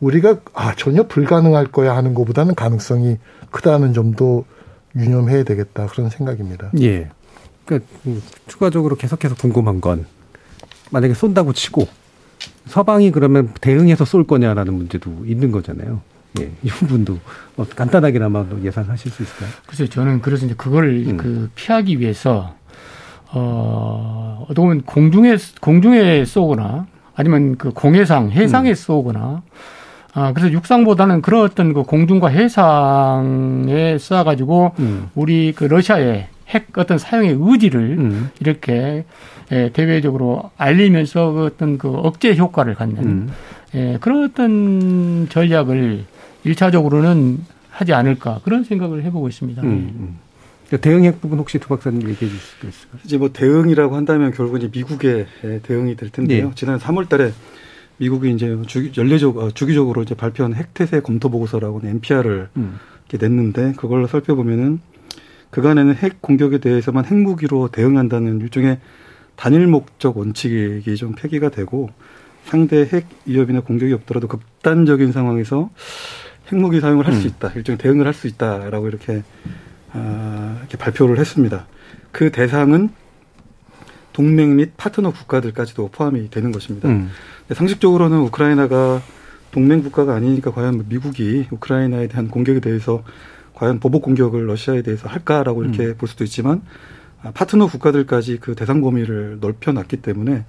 [0.00, 3.18] 우리가 아 전혀 불가능할 거야 하는 것보다는 가능성이
[3.50, 4.44] 크다는 점도
[4.96, 6.70] 유념해야 되겠다 그런 생각입니다.
[6.80, 7.10] 예.
[7.64, 7.90] 그러니까
[8.46, 10.06] 추가적으로 계속해서 궁금한 건
[10.90, 11.86] 만약에 쏜다고 치고
[12.66, 16.00] 서방이 그러면 대응해서 쏠 거냐라는 문제도 있는 거잖아요.
[16.38, 17.18] 예, 이 부분도
[17.56, 19.50] 뭐 간단하게나마 예상하실 수 있을까요?
[19.66, 21.16] 글쎄요, 저는 그래서 이제 그걸 음.
[21.16, 22.54] 그 피하기 위해서
[23.32, 28.74] 어, 어떻게 보면 공중에 공중에 쏘거나 아니면 그 공해상 해상에 음.
[28.74, 29.42] 쏘거나
[30.12, 35.10] 아, 그래서 육상보다는 그런 어떤 그 공중과 해상에 쏴가지고 음.
[35.14, 38.30] 우리 그 러시아의 핵 어떤 사용의 의지를 음.
[38.40, 39.04] 이렇게
[39.52, 43.32] 예, 대외적으로 알리면서 그 어떤 그 억제 효과를 갖는 음.
[43.74, 46.04] 예, 그런 어떤 전략을
[46.44, 47.38] 일차적으로는
[47.70, 49.62] 하지 않을까 그런 생각을 해보고 있습니다.
[49.62, 50.18] 음, 음.
[50.66, 53.00] 그러니까 대응핵 부분 혹시 두 박사님 얘기해 주실 수 있을까요?
[53.04, 55.26] 이제 뭐 대응이라고 한다면 결국 이제 미국의
[55.62, 56.48] 대응이 될 텐데요.
[56.48, 56.54] 네.
[56.54, 57.32] 지난 3월달에
[57.96, 62.78] 미국이 이제 주기, 연례적 어, 주기적으로 이제 발표한 핵태세 검토 보고서라고는 NPR을 음.
[63.08, 64.80] 이렇게 냈는데 그걸 살펴보면은
[65.50, 68.78] 그간에는 핵 공격에 대해서만 핵무기로 대응한다는 일종의
[69.36, 71.90] 단일 목적 원칙이 좀 폐기가 되고
[72.44, 75.70] 상대 핵 위협이나 공격이 없더라도 극단적인 상황에서
[76.52, 77.28] 핵무기 사용을 할수 음.
[77.28, 77.52] 있다.
[77.54, 79.22] 일종의 대응을 할 수 있다라고 이렇게
[79.92, 81.66] 아, 이렇게 발표를 했습니다.
[82.12, 82.90] 그 대상은
[84.12, 86.88] 동맹 및 파트너 국가들까지도 포함이 되는 것입니다.
[86.88, 87.10] 음.
[87.52, 89.00] 상식적으로는 우크라이나가
[89.50, 93.02] 동맹 국가가 아니니까 과연 미국이 우크라이나에 대한 공격에 대해서
[93.54, 95.94] 과연 보복 공격을 러시아에 대해서 할까라고 이렇게 음.
[95.96, 96.62] 볼 수도 있지만
[97.22, 100.44] 아, 파트너 국가들까지 그 대상 범위를 넓혀놨기 때문에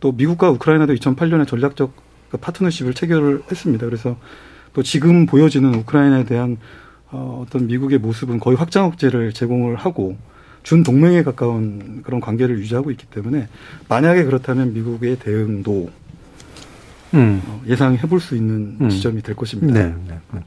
[0.00, 1.94] 또 미국과 우크라이나도 2008년에 전략적
[2.30, 3.86] 그 파트너십을 체결을 했습니다.
[3.86, 4.16] 그래서
[4.72, 6.56] 또 지금 보여지는 우크라이나에 대한
[7.10, 10.16] 어, 어떤 미국의 모습은 거의 확장 억제를 제공을 하고
[10.62, 13.48] 준 동맹에 가까운 그런 관계를 유지하고 있기 때문에
[13.88, 15.90] 만약에 그렇다면 미국의 대응도
[17.14, 17.42] 음.
[17.46, 18.88] 어, 예상해 볼 수 있는 음.
[18.88, 19.72] 지점이 될 것입니다.
[19.72, 20.40] 네, 네, 네.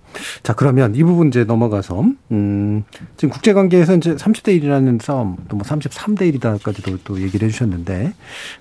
[0.44, 2.84] 자, 그러면 이 부분 이제 넘어가서, 음,
[3.18, 8.14] 지금 국제 관계에서 이제 30대 1이라는 싸움, 또 뭐 33대 1이다까지도 또 얘기를 해 주셨는데,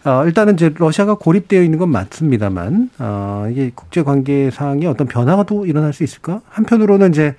[0.05, 5.65] 어, 일단은 이제 러시아가 고립되어 있는 건 맞습니다만, 어, 이게 국제 관계상의 어떤 변화가 또
[5.67, 6.41] 일어날 수 있을까?
[6.49, 7.35] 한편으로는 이제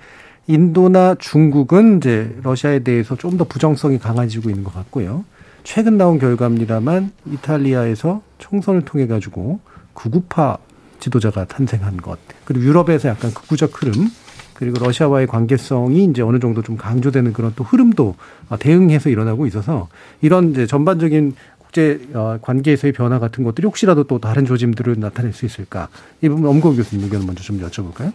[0.48, 5.24] 인도나 중국은 이제 러시아에 대해서 좀 더 부정성이 강해지고 있는 것 같고요.
[5.64, 9.58] 최근 나온 결과입니다만 이탈리아에서 총선을 통해 가지고
[9.96, 10.58] 구구파
[11.00, 14.08] 지도자가 탄생한 것 그리고 유럽에서 약간 극구적 흐름
[14.54, 18.14] 그리고 러시아와의 관계성이 이제 어느 정도 좀 강조되는 그런 또 흐름도
[18.58, 19.88] 대응해서 일어나고 있어서
[20.22, 25.44] 이런 이제 전반적인 국제 어, 관계에서의 변화 같은 것들이 혹시라도 또 다른 조짐들을 나타낼 수
[25.44, 25.88] 있을까
[26.22, 28.12] 이 부분 엄고 교수님 의견 먼저 좀 여쭤볼까요?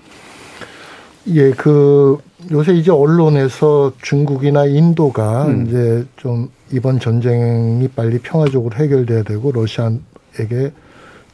[1.28, 2.18] 예, 그
[2.50, 5.68] 요새 이제 언론에서 중국이나 인도가 음.
[5.68, 10.72] 이제 좀 이번 전쟁이 빨리 평화적으로 해결돼야 되고 러시아에게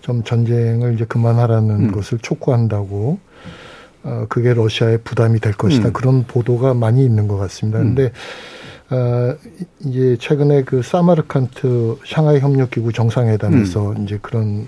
[0.07, 1.91] 좀 전쟁을 이제 그만하라는 음.
[1.91, 3.19] 것을 촉구한다고
[4.03, 5.93] 어 그게 러시아의 부담이 될 것이다 음.
[5.93, 7.79] 그런 보도가 많이 있는 것 같습니다.
[7.79, 7.93] 음.
[7.93, 8.11] 근데
[8.89, 9.35] 어
[9.81, 14.03] 이제 최근에 그 사마르칸트 샹하이 협력기구 정상회담에서 음.
[14.05, 14.65] 이제 그런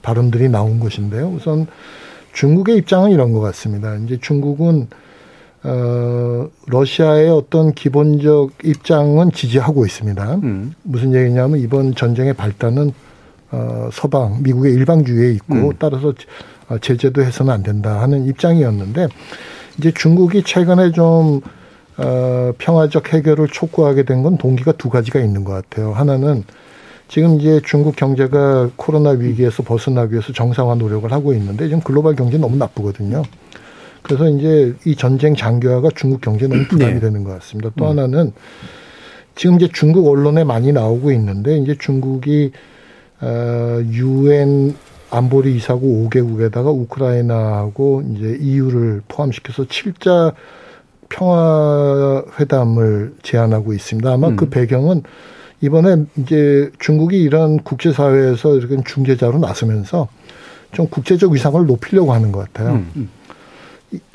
[0.00, 1.28] 발언들이 나온 것인데요.
[1.28, 1.66] 우선
[2.34, 3.96] 중국의 입장은 이런 것 같습니다.
[3.96, 4.86] 이제 중국은
[5.64, 10.36] 어, 러시아의 어떤 기본적 입장은 지지하고 있습니다.
[10.36, 10.72] 음.
[10.84, 12.92] 무슨 얘기냐면 이번 전쟁의 발단은
[13.50, 15.72] 어, 서방, 미국의 일방주의에 있고 음.
[15.78, 16.12] 따라서
[16.68, 19.08] 어, 제재도 해서는 안 된다 하는 입장이었는데
[19.78, 21.40] 이제 중국이 최근에 좀
[21.96, 25.92] 어, 평화적 해결을 촉구하게 된 건 동기가 두 가지가 있는 것 같아요.
[25.92, 26.44] 하나는
[27.08, 32.36] 지금 이제 중국 경제가 코로나 위기에서 벗어나기 위해서 정상화 노력을 하고 있는데 지금 글로벌 경제
[32.36, 33.22] 너무 나쁘거든요.
[34.02, 37.00] 그래서 이제 이 전쟁 장기화가 중국 경제에 너무 부담이 네.
[37.00, 37.70] 되는 것 같습니다.
[37.76, 37.90] 또 음.
[37.90, 38.32] 하나는
[39.34, 42.58] 지금 이제 중국 언론에 많이 나오고 있는데 이제 중국이 어
[43.22, 44.74] 유엔
[45.10, 50.34] 안보리 이사국 5개국에다가 우크라이나하고 이제 EU를 포함시켜서 7자
[51.08, 54.12] 평화 회담을 제안하고 있습니다.
[54.12, 54.36] 아마 그 음.
[54.36, 55.02] 그 배경은
[55.60, 60.08] 이번에 이제 중국이 이런 국제사회에서 이렇게 중재자로 나서면서
[60.72, 62.74] 좀 국제적 위상을 높이려고 하는 것 같아요.
[62.74, 62.90] 음.
[62.96, 63.08] 음.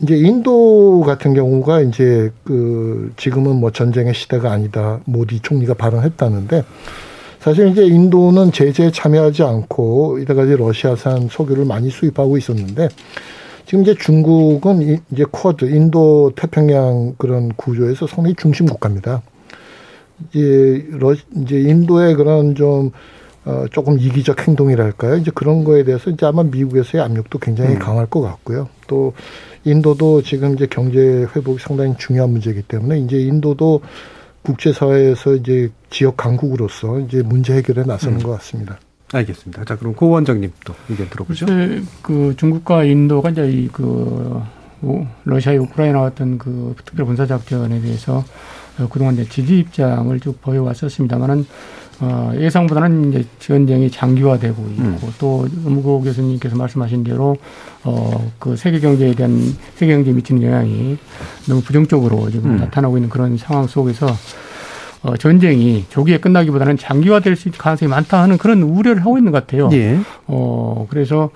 [0.03, 6.63] 이제 인도 같은 경우가 이제 그 지금은 뭐 전쟁의 시대가 아니다 모디 총리가 발언했다는데
[7.43, 12.87] 사실 이제 인도는 제재에 참여하지 않고 이때까지 러시아산 석유를 많이 수입하고 있었는데
[13.65, 19.23] 지금 이제 중국은 이제 쿼드 인도 태평양 그런 구조에서 상당히 중심 국가입니다.
[20.29, 22.91] 이제 러 이제 인도의 그런 좀
[23.43, 25.17] 어, 조금 이기적 행동이랄까요?
[25.17, 27.79] 이제 그런 거에 대해서 이제 아마 미국에서의 압력도 굉장히 음.
[27.79, 28.69] 강할 것 같고요.
[28.87, 29.11] 또
[29.65, 33.81] 인도도 지금 이제 경제 회복이 상당히 중요한 문제이기 때문에 이제 인도도
[34.43, 38.23] 국제사회에서 이제 지역 강국으로서 이제 문제 해결에 나서는 음.
[38.23, 38.77] 것 같습니다.
[39.11, 39.63] 알겠습니다.
[39.65, 41.45] 자, 그럼 고 원장님 또 의견 들어보죠.
[42.01, 44.41] 그 중국과 인도가 이제 이그
[45.23, 48.23] 러시아의 우크라이나 같은 그 특별 군사 작전에 대해서
[48.79, 51.45] 어, 그동안 이제 지지 입장을 쭉 보여왔었습니다만은
[52.03, 55.13] 어, 예상보다는 이제 전쟁이 장기화되고 있고 음.
[55.19, 57.37] 또 음고 교수님께서 말씀하신 대로
[57.85, 60.97] 어, 그 세계 경제에 대한 세계 경제에 미치는 영향이
[61.47, 62.57] 너무 부정적으로 지금 음.
[62.57, 64.07] 나타나고 있는 그런 상황 속에서
[65.03, 69.45] 어, 전쟁이 조기에 끝나기보다는 장기화될 수 있는 가능성이 많다 하는 그런 우려를 하고 있는 것
[69.45, 69.69] 같아요.
[69.73, 69.99] 예.
[70.27, 71.29] 어, 그래서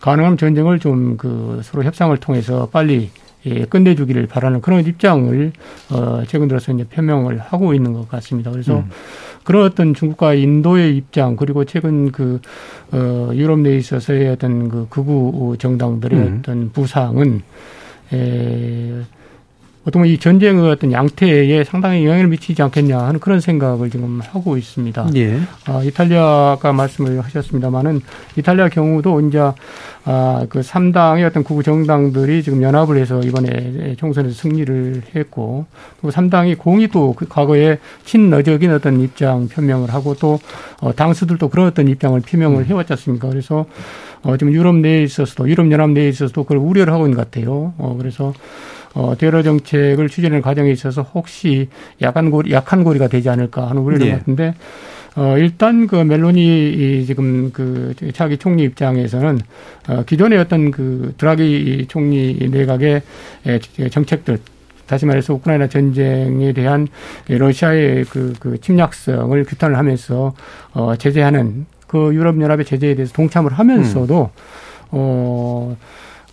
[0.00, 3.10] 가능한 전쟁을 좀 그 서로 협상을 통해서 빨리
[3.46, 5.52] 예, 끝내주기를 바라는 그런 입장을
[5.90, 8.50] 어, 최근 들어서 이제 표명을 하고 있는 것 같습니다.
[8.50, 8.90] 그래서 음.
[9.44, 12.40] 그런 어떤 중국과 인도의 입장 그리고 최근 그
[12.92, 16.38] 어, 유럽 내에 있어서의 어떤 그 극우 정당들의 음.
[16.40, 17.42] 어떤 부상은
[18.12, 19.02] 에,
[19.86, 25.08] 어떤 이 전쟁의 어떤 양태에 상당히 영향을 미치지 않겠냐 하는 그런 생각을 지금 하고 있습니다.
[25.16, 25.38] 예.
[25.66, 28.00] 아, 이탈리아가 말씀을 하셨습니다만은
[28.36, 29.38] 이탈리아 경우도 이제
[30.06, 35.66] 아, 그 3당의 어떤 구구 정당들이 지금 연합을 해서 이번에 총선에서 승리를 했고
[36.02, 40.38] 또 3당이 공이 또 그 과거에 친너적인 어떤 입장 표명을 하고 또
[40.80, 42.64] 어, 당수들도 그런 어떤 입장을 표명을 음.
[42.64, 43.28] 해왔지 않습니까?
[43.28, 43.66] 그래서
[44.22, 47.74] 어, 지금 유럽 내에 있어서도 유럽 연합 내에 있어서도 그걸 우려를 하고 있는 것 같아요.
[47.78, 48.32] 어, 그래서
[48.94, 51.68] 어, 대러 정책을 추진하는 과정에 있어서 혹시
[52.00, 54.12] 약한 고리, 약한 고리가 되지 않을까 하는 우려를 네.
[54.12, 54.54] 같은데
[55.16, 59.40] 어, 일단 그 멜로니 지금 그 차기 총리 입장에서는
[59.88, 63.02] 어, 기존의 어떤 그 드라기 총리 내각의
[63.90, 64.38] 정책들
[64.86, 66.88] 다시 말해서 우크라이나 전쟁에 대한
[67.28, 70.34] 러시아의 그, 그 침략성을 규탄을 하면서
[70.72, 74.40] 어, 제재하는 그 유럽연합의 제재에 대해서 동참을 하면서도 음.
[74.90, 75.76] 어,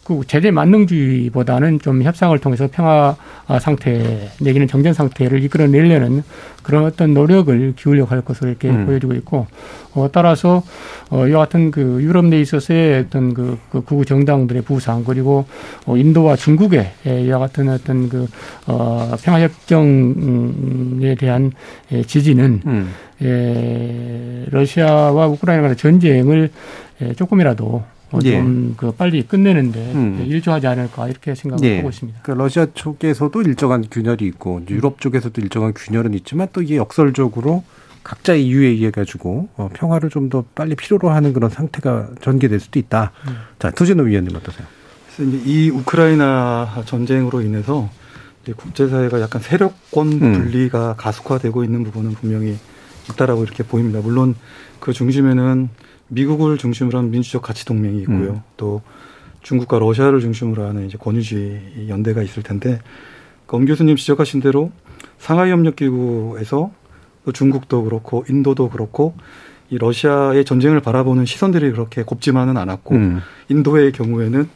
[0.03, 3.15] 그 제재 만능주의보다는 좀 협상을 통해서 평화
[3.59, 6.23] 상태 내기는 정전 상태를 이끌어내려는
[6.63, 8.85] 그런 어떤 노력을 기울여 갈 것으로 이렇게 음.
[8.85, 9.47] 보여지고 있고
[9.93, 10.63] 어 따라서
[11.09, 15.45] 어 이와 같은 그 유럽 내에 있어서의 어떤 그, 그 구구 정당들의 부상 그리고
[15.85, 18.27] 어 인도와 중국의 이와 같은 어떤 그
[18.67, 21.51] 어 평화 협정에 대한
[22.05, 22.89] 지지는 음.
[23.21, 26.51] 예, 러시아와 우크라이나 간의 전쟁을
[27.15, 28.00] 조금이라도 어, 예.
[28.19, 30.25] 좀그 빨리 끝내는데 음.
[30.27, 31.77] 일조하지 않을까 이렇게 생각을 예.
[31.77, 32.19] 하고 있습니다.
[32.23, 37.63] 그러니까 러시아 쪽에서도 일정한 균열이 있고 유럽 쪽에서도 일정한 균열은 있지만 또 이게 역설적으로
[38.03, 42.79] 각자 이유에 의해 가지고 어, 평화를 좀 더 빨리 필요로 하는 그런 상태가 전개될 수도
[42.79, 43.11] 있다.
[43.27, 43.35] 음.
[43.59, 44.65] 자, 투진호 위원님 어떠세요?
[45.13, 47.89] 그래서 이제 이 우크라이나 전쟁으로 인해서
[48.43, 50.33] 이제 국제사회가 약간 세력권 음.
[50.33, 50.93] 분리가 음.
[50.97, 52.57] 가속화되고 있는 부분은 분명히
[53.09, 53.99] 있다라고 이렇게 보입니다.
[53.99, 54.35] 물론
[54.79, 55.69] 그 중심에는
[56.11, 58.31] 미국을 중심으로 한 민주적 가치 동맹이 있고요.
[58.31, 58.41] 음.
[58.57, 58.81] 또
[59.41, 62.79] 중국과 러시아를 중심으로 하는 이제 권위주의 연대가 있을 텐데
[63.47, 64.71] 그엄 교수님 지적하신 대로
[65.17, 66.71] 상하이 협력 기구에서
[67.25, 69.15] 또 중국도 그렇고 인도도 그렇고
[69.69, 73.21] 이 러시아의 전쟁을 바라보는 시선들이 그렇게 곱지만은 않았고 음.
[73.49, 74.49] 인도의 경우에는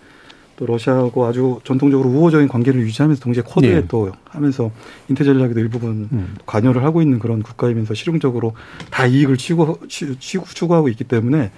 [0.58, 3.86] 또 러시아하고 아주 전통적으로 우호적인 관계를 유지하면서 동시에 코드에 예.
[3.88, 4.72] 또 하면서
[5.10, 6.36] 인태 전략에도 일부분 음.
[6.46, 8.54] 관여를 하고 있는 그런 국가이면서 실용적으로
[8.90, 11.52] 다 이익을 추구, 추구하고 있기 때문에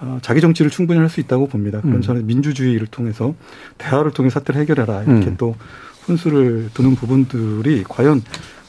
[0.00, 1.80] 어, 자기 정치를 충분히 할 수 있다고 봅니다.
[1.80, 2.02] 그런 음.
[2.02, 3.34] 저는 민주주의를 통해서
[3.78, 5.36] 대화를 통해 사태를 해결해라 이렇게 음.
[5.38, 5.54] 또
[6.06, 8.22] 훈수를 두는 부분들이 과연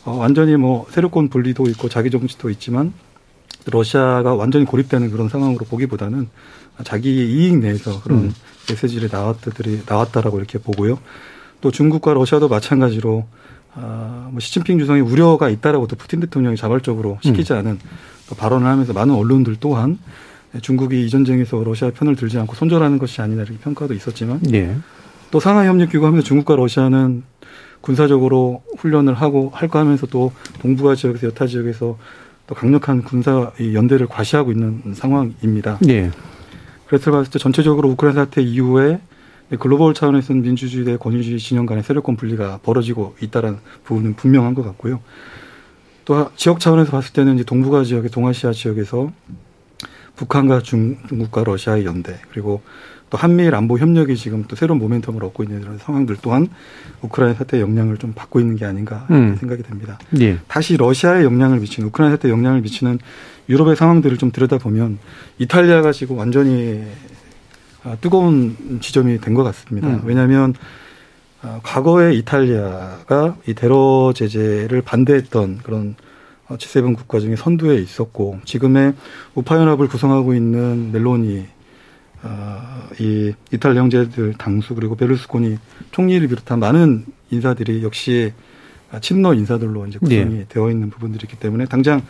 [0.05, 2.93] 어, 완전히 뭐 세력권 분리도 있고 자기 정치도 있지만
[3.65, 6.27] 러시아가 완전히 고립되는 그런 상황으로 보기보다는
[6.83, 8.33] 자기 이익 내에서 그런 음.
[8.69, 10.99] 메시지를 나왔다들이 나왔다라고 이렇게 보고요.
[11.61, 13.25] 또 중국과 러시아도 마찬가지로
[13.75, 17.57] 아, 뭐 시진핑 주성이 우려가 있다라고 또 푸틴 대통령이 자발적으로 시키지 음.
[17.59, 17.79] 않은
[18.29, 19.97] 또 발언을 하면서 많은 언론들 또한
[20.61, 24.75] 중국이 이 전쟁에서 러시아 편을 들지 않고 손절하는 것이 아니냐 이렇게 평가도 있었지만 예.
[25.31, 27.23] 또 상하이 협력 기구 하면서 중국과 러시아는
[27.81, 31.97] 군사적으로 훈련을 하고 할까 하면서 또 동북아 지역에서 여타 지역에서
[32.45, 35.79] 또 강력한 군사 연대를 과시하고 있는 상황입니다.
[35.87, 36.11] 예.
[36.93, 38.99] 그래서 봤을 때 전체적으로 우크라이나 사태 이후에
[39.59, 44.99] 글로벌 차원에서는 민주주의 대 권위주의 진영 간의 세력권 분리가 벌어지고 있다는 부분은 분명한 것 같고요.
[46.05, 49.11] 또 지역 차원에서 봤을 때는 이제 동북아 지역의 동아시아 지역에서
[50.17, 52.61] 북한과 중 국과 러시아의 연대 그리고
[53.09, 56.47] 또 한미일 안보 협력이 지금 또 새로운 모멘텀을 얻고 있는 이런 상황들 또한
[57.01, 59.35] 우크라이나 사태의 영향을 좀 받고 있는 게 아닌가 음.
[59.39, 59.97] 생각이 됩니다.
[60.19, 60.37] 예.
[60.47, 62.99] 다시 러시아에 영향을 미치는 우크라이나 사태에 영향을 미치는
[63.49, 64.99] 유럽의 상황들을 좀 들여다보면
[65.39, 66.83] 이탈리아가 지금 완전히
[67.83, 69.87] 아, 뜨거운 지점이 된 것 같습니다.
[69.89, 70.01] 음.
[70.05, 70.53] 왜냐하면
[71.41, 75.95] 아, 과거에 이탈리아가 이 테러 제재를 반대했던 그런
[76.49, 78.93] G7 국가 중에 선두에 있었고 지금의
[79.35, 81.45] 우파 연합을 구성하고 있는 멜로니
[82.21, 85.57] 아, 이 이탈리아 형제들 당수 그리고 베르스코니
[85.91, 88.31] 총리를 비롯한 많은 인사들이 역시
[89.01, 90.45] 친러 인사들로 이제 구성이 네.
[90.47, 92.01] 되어 있는 부분들이 있기 때문에 당장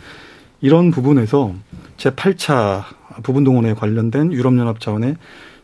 [0.60, 1.54] 이런 부분에서
[1.98, 2.82] 제8차
[3.22, 5.16] 부분 동원에 관련된 유럽연합 차원의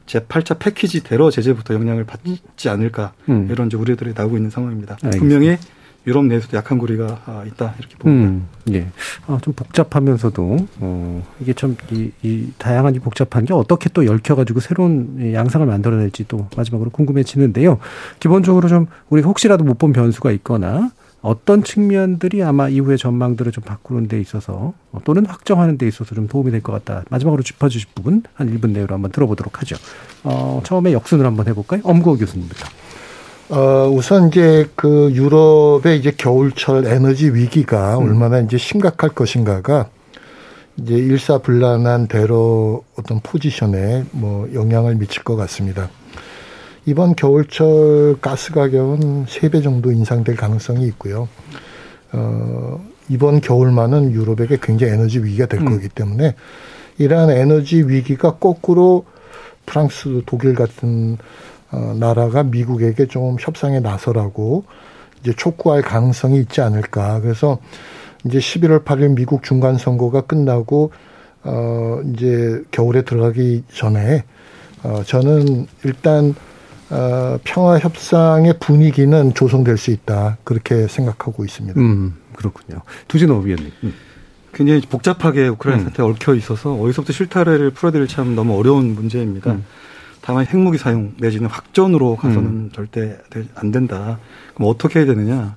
[0.06, 3.48] 제8차 패키지 대러 제재부터 영향을 받지 않을까 음.
[3.50, 4.96] 이런 이제 우려들이 나오고 있는 상황입니다.
[5.02, 5.18] 알겠습니다.
[5.18, 5.56] 분명히
[6.06, 8.30] 유럽 내에서도 약한 고리가 아, 있다 이렇게 봅니다.
[8.30, 8.86] 음, 예.
[9.26, 14.60] 아, 좀 복잡하면서도 어, 이게 참 이, 이 다양한 이 복잡한 게 어떻게 또 얽혀가지고
[14.60, 17.78] 새로운 양상을 만들어낼지 또 마지막으로 궁금해지는데요.
[18.18, 20.90] 기본적으로 좀 우리가 혹시라도 못 본 변수가 있거나
[21.22, 24.72] 어떤 측면들이 아마 이후의 전망들을 좀 바꾸는 데 있어서
[25.04, 27.04] 또는 확정하는 데 있어서 좀 도움이 될 것 같다.
[27.10, 29.76] 마지막으로 짚어주실 부분 한 1분 내로 한번 들어보도록 하죠.
[30.24, 31.80] 어, 처음에 역순을 한번 해볼까요?
[31.84, 32.66] 엄고 교수님부터.
[33.50, 38.04] 어, 우선 이제 그 유럽의 이제 겨울철 에너지 위기가 음.
[38.04, 39.88] 얼마나 이제 심각할 것인가가
[40.76, 45.90] 이제 일사불란한 대로 어떤 포지션에 뭐 영향을 미칠 것 같습니다.
[46.90, 51.28] 이번 겨울철 가스 가격은 세 배 정도 인상될 가능성이 있고요.
[52.12, 55.66] 어, 이번 겨울만은 유럽에게 굉장히 에너지 위기가 될 음.
[55.66, 56.34] 거기 때문에
[56.98, 59.04] 이러한 에너지 위기가 거꾸로
[59.66, 61.16] 프랑스, 독일 같은
[61.70, 64.64] 어, 나라가 미국에게 좀 협상에 나서라고
[65.20, 67.20] 이제 촉구할 가능성이 있지 않을까.
[67.20, 67.58] 그래서
[68.24, 70.90] 이제 11월 8일 미국 중간 선거가 끝나고
[71.44, 74.24] 어 이제 겨울에 들어가기 전에
[74.82, 76.34] 어 저는 일단
[76.90, 80.38] 어 평화 협상의 분위기는 조성될 수 있다.
[80.44, 81.80] 그렇게 생각하고 있습니다.
[81.80, 82.82] 음, 그렇군요.
[83.08, 83.70] 두진호 위원님.
[83.84, 83.94] 음.
[84.52, 85.88] 굉장히 복잡하게 우크라이나 음.
[85.88, 89.52] 사태에 얽혀 있어서 어디서부터 실타래를 풀어드릴 참 너무 어려운 문제입니다.
[89.52, 89.64] 음.
[90.20, 92.70] 다만 핵무기 사용 내지는 확전으로 가서는 음.
[92.74, 93.18] 절대
[93.54, 94.18] 안 된다.
[94.54, 95.56] 그럼 어떻게 해야 되느냐?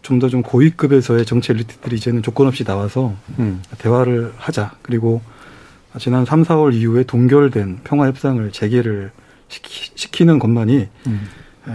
[0.00, 3.62] 좀 더좀 좀 고위급에서의 정치 엘리트들이 이제는 조건 없이 나와서 음.
[3.78, 4.72] 대화를 하자.
[4.82, 5.22] 그리고
[5.98, 9.12] 지난 3, 4월 이후에 동결된 평화 협상을 재개를
[9.94, 11.20] 시키, 는 것만이 음.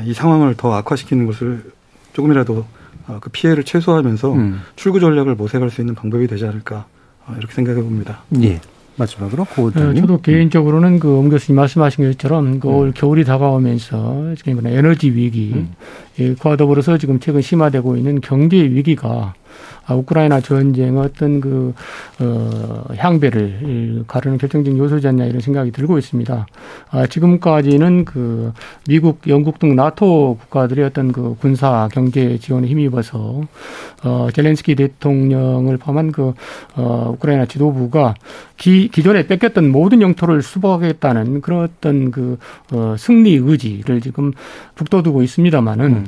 [0.06, 1.72] 이 상황을 더 악화시키는 것을
[2.14, 2.66] 조금이라도
[3.08, 4.62] 어, 그 피해를 최소화하면서 음.
[4.76, 6.86] 출구 전략을 모색할 수 있는 방법이 되지 않을까
[7.26, 8.24] 어, 이렇게 생각해 봅니다.
[8.42, 8.60] 예.
[8.98, 15.12] 마지막으로 고 네, 저도 개인적으로는 그 엄 교수님 말씀하신 것처럼 그올 겨울이 다가오면서 지금 에너지
[15.12, 15.74] 위기, 음.
[16.20, 19.34] 예, 그와 더불어서 지금 최근 심화되고 있는 경제 위기가 아,
[19.90, 21.74] 우크라이나 전쟁 어떤 그,
[22.20, 26.48] 어, 향배를 가르는 결정적인 요소지 않냐 이런 생각이 들고 있습니다.
[26.90, 28.52] 아, 지금까지는 그
[28.88, 33.44] 미국, 영국 등 나토 국가들의 어떤 그 군사 경제 지원에 힘입어서
[34.04, 36.34] 어, 젤렌스키 대통령을 포함한 그,
[36.76, 38.16] 어, 우크라이나 지도부가
[38.58, 42.38] 기, 기존에 뺏겼던 모든 영토를 수복하겠다는 그런 어떤 그,
[42.72, 44.34] 어, 승리 의지를 지금
[44.76, 46.06] 북돋우고 있습니다만은 음.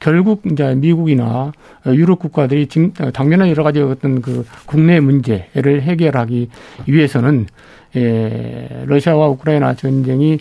[0.00, 1.52] 결국 이제 미국이나
[1.86, 2.68] 유럽 국가들이
[3.12, 6.48] 당면한 여러 가지 어떤 그 국내 문제를 해결하기
[6.86, 7.46] 위해서는
[7.96, 10.38] 예, 러시아와 우크라이나 전쟁이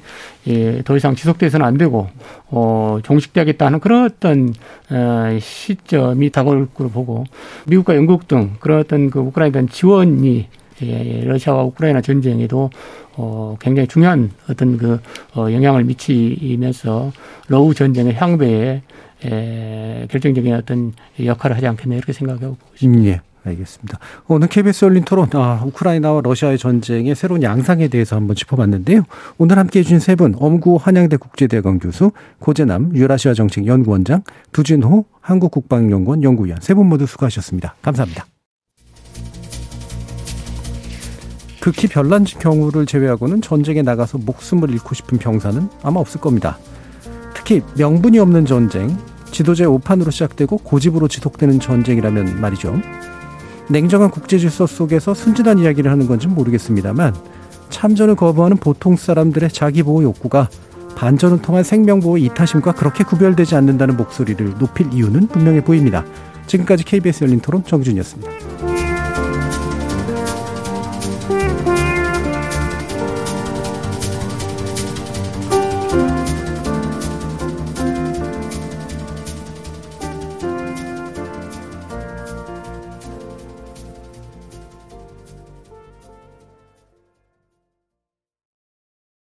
[0.48, 2.08] 예, 더 이상 지속돼서는 안 되고
[2.48, 4.54] 어, 종식되겠다는 그런 어떤
[4.92, 7.24] 어, 시점이 다가올 걸로 보고
[7.66, 10.48] 미국과 영국 등 그런 어떤 그 우크라이나 지원이
[10.84, 12.70] 예, 러시아와 우크라이나 전쟁에도
[13.16, 15.00] 어, 굉장히 중요한 어떤 그
[15.36, 17.12] 어, 영향을 미치면서
[17.48, 18.84] 러우 전쟁의 향배에
[19.26, 20.94] 에, 결정적인 어떤
[21.24, 23.02] 역할을 하지 않겠나 이렇게 생각하고 있습니다.
[23.02, 23.22] 음, 예.
[23.46, 24.00] 알겠습니다.
[24.28, 29.04] 오늘 KBS 열린 토론, 아, 우크라이나와 러시아의 전쟁의 새로운 양상에 대해서 한번 짚어봤는데요.
[29.38, 36.22] 오늘 함께 해주신 세 분, 엄구 한양대 국제대학원 교수, 고재남 유라시아 정책 연구원장, 두진호 한국국방연구원
[36.22, 37.76] 연구위원 세 분 모두 수고하셨습니다.
[37.82, 38.26] 감사합니다.
[41.62, 46.58] 극히 별난 경우를 제외하고는 전쟁에 나가서 목숨을 잃고 싶은 병사는 아마 없을 겁니다.
[47.34, 48.98] 특히 명분이 없는 전쟁,
[49.32, 52.82] 지도자의 오판으로 시작되고 고집으로 지속되는 전쟁이라면 말이죠.
[53.70, 57.16] 냉정한 국제 질서 속에서 순진한 이야기를 하는 건지 모르겠습니다만
[57.70, 60.50] 참전을 거부하는 보통 사람들의 자기 보호 욕구가
[60.96, 66.04] 반전을 통한 생명 보호 이타심과 그렇게 구별되지 않는다는 목소리를 높일 이유는 분명해 보입니다.
[66.48, 68.69] 지금까지 KBS 열린 토론 정준이었습니다.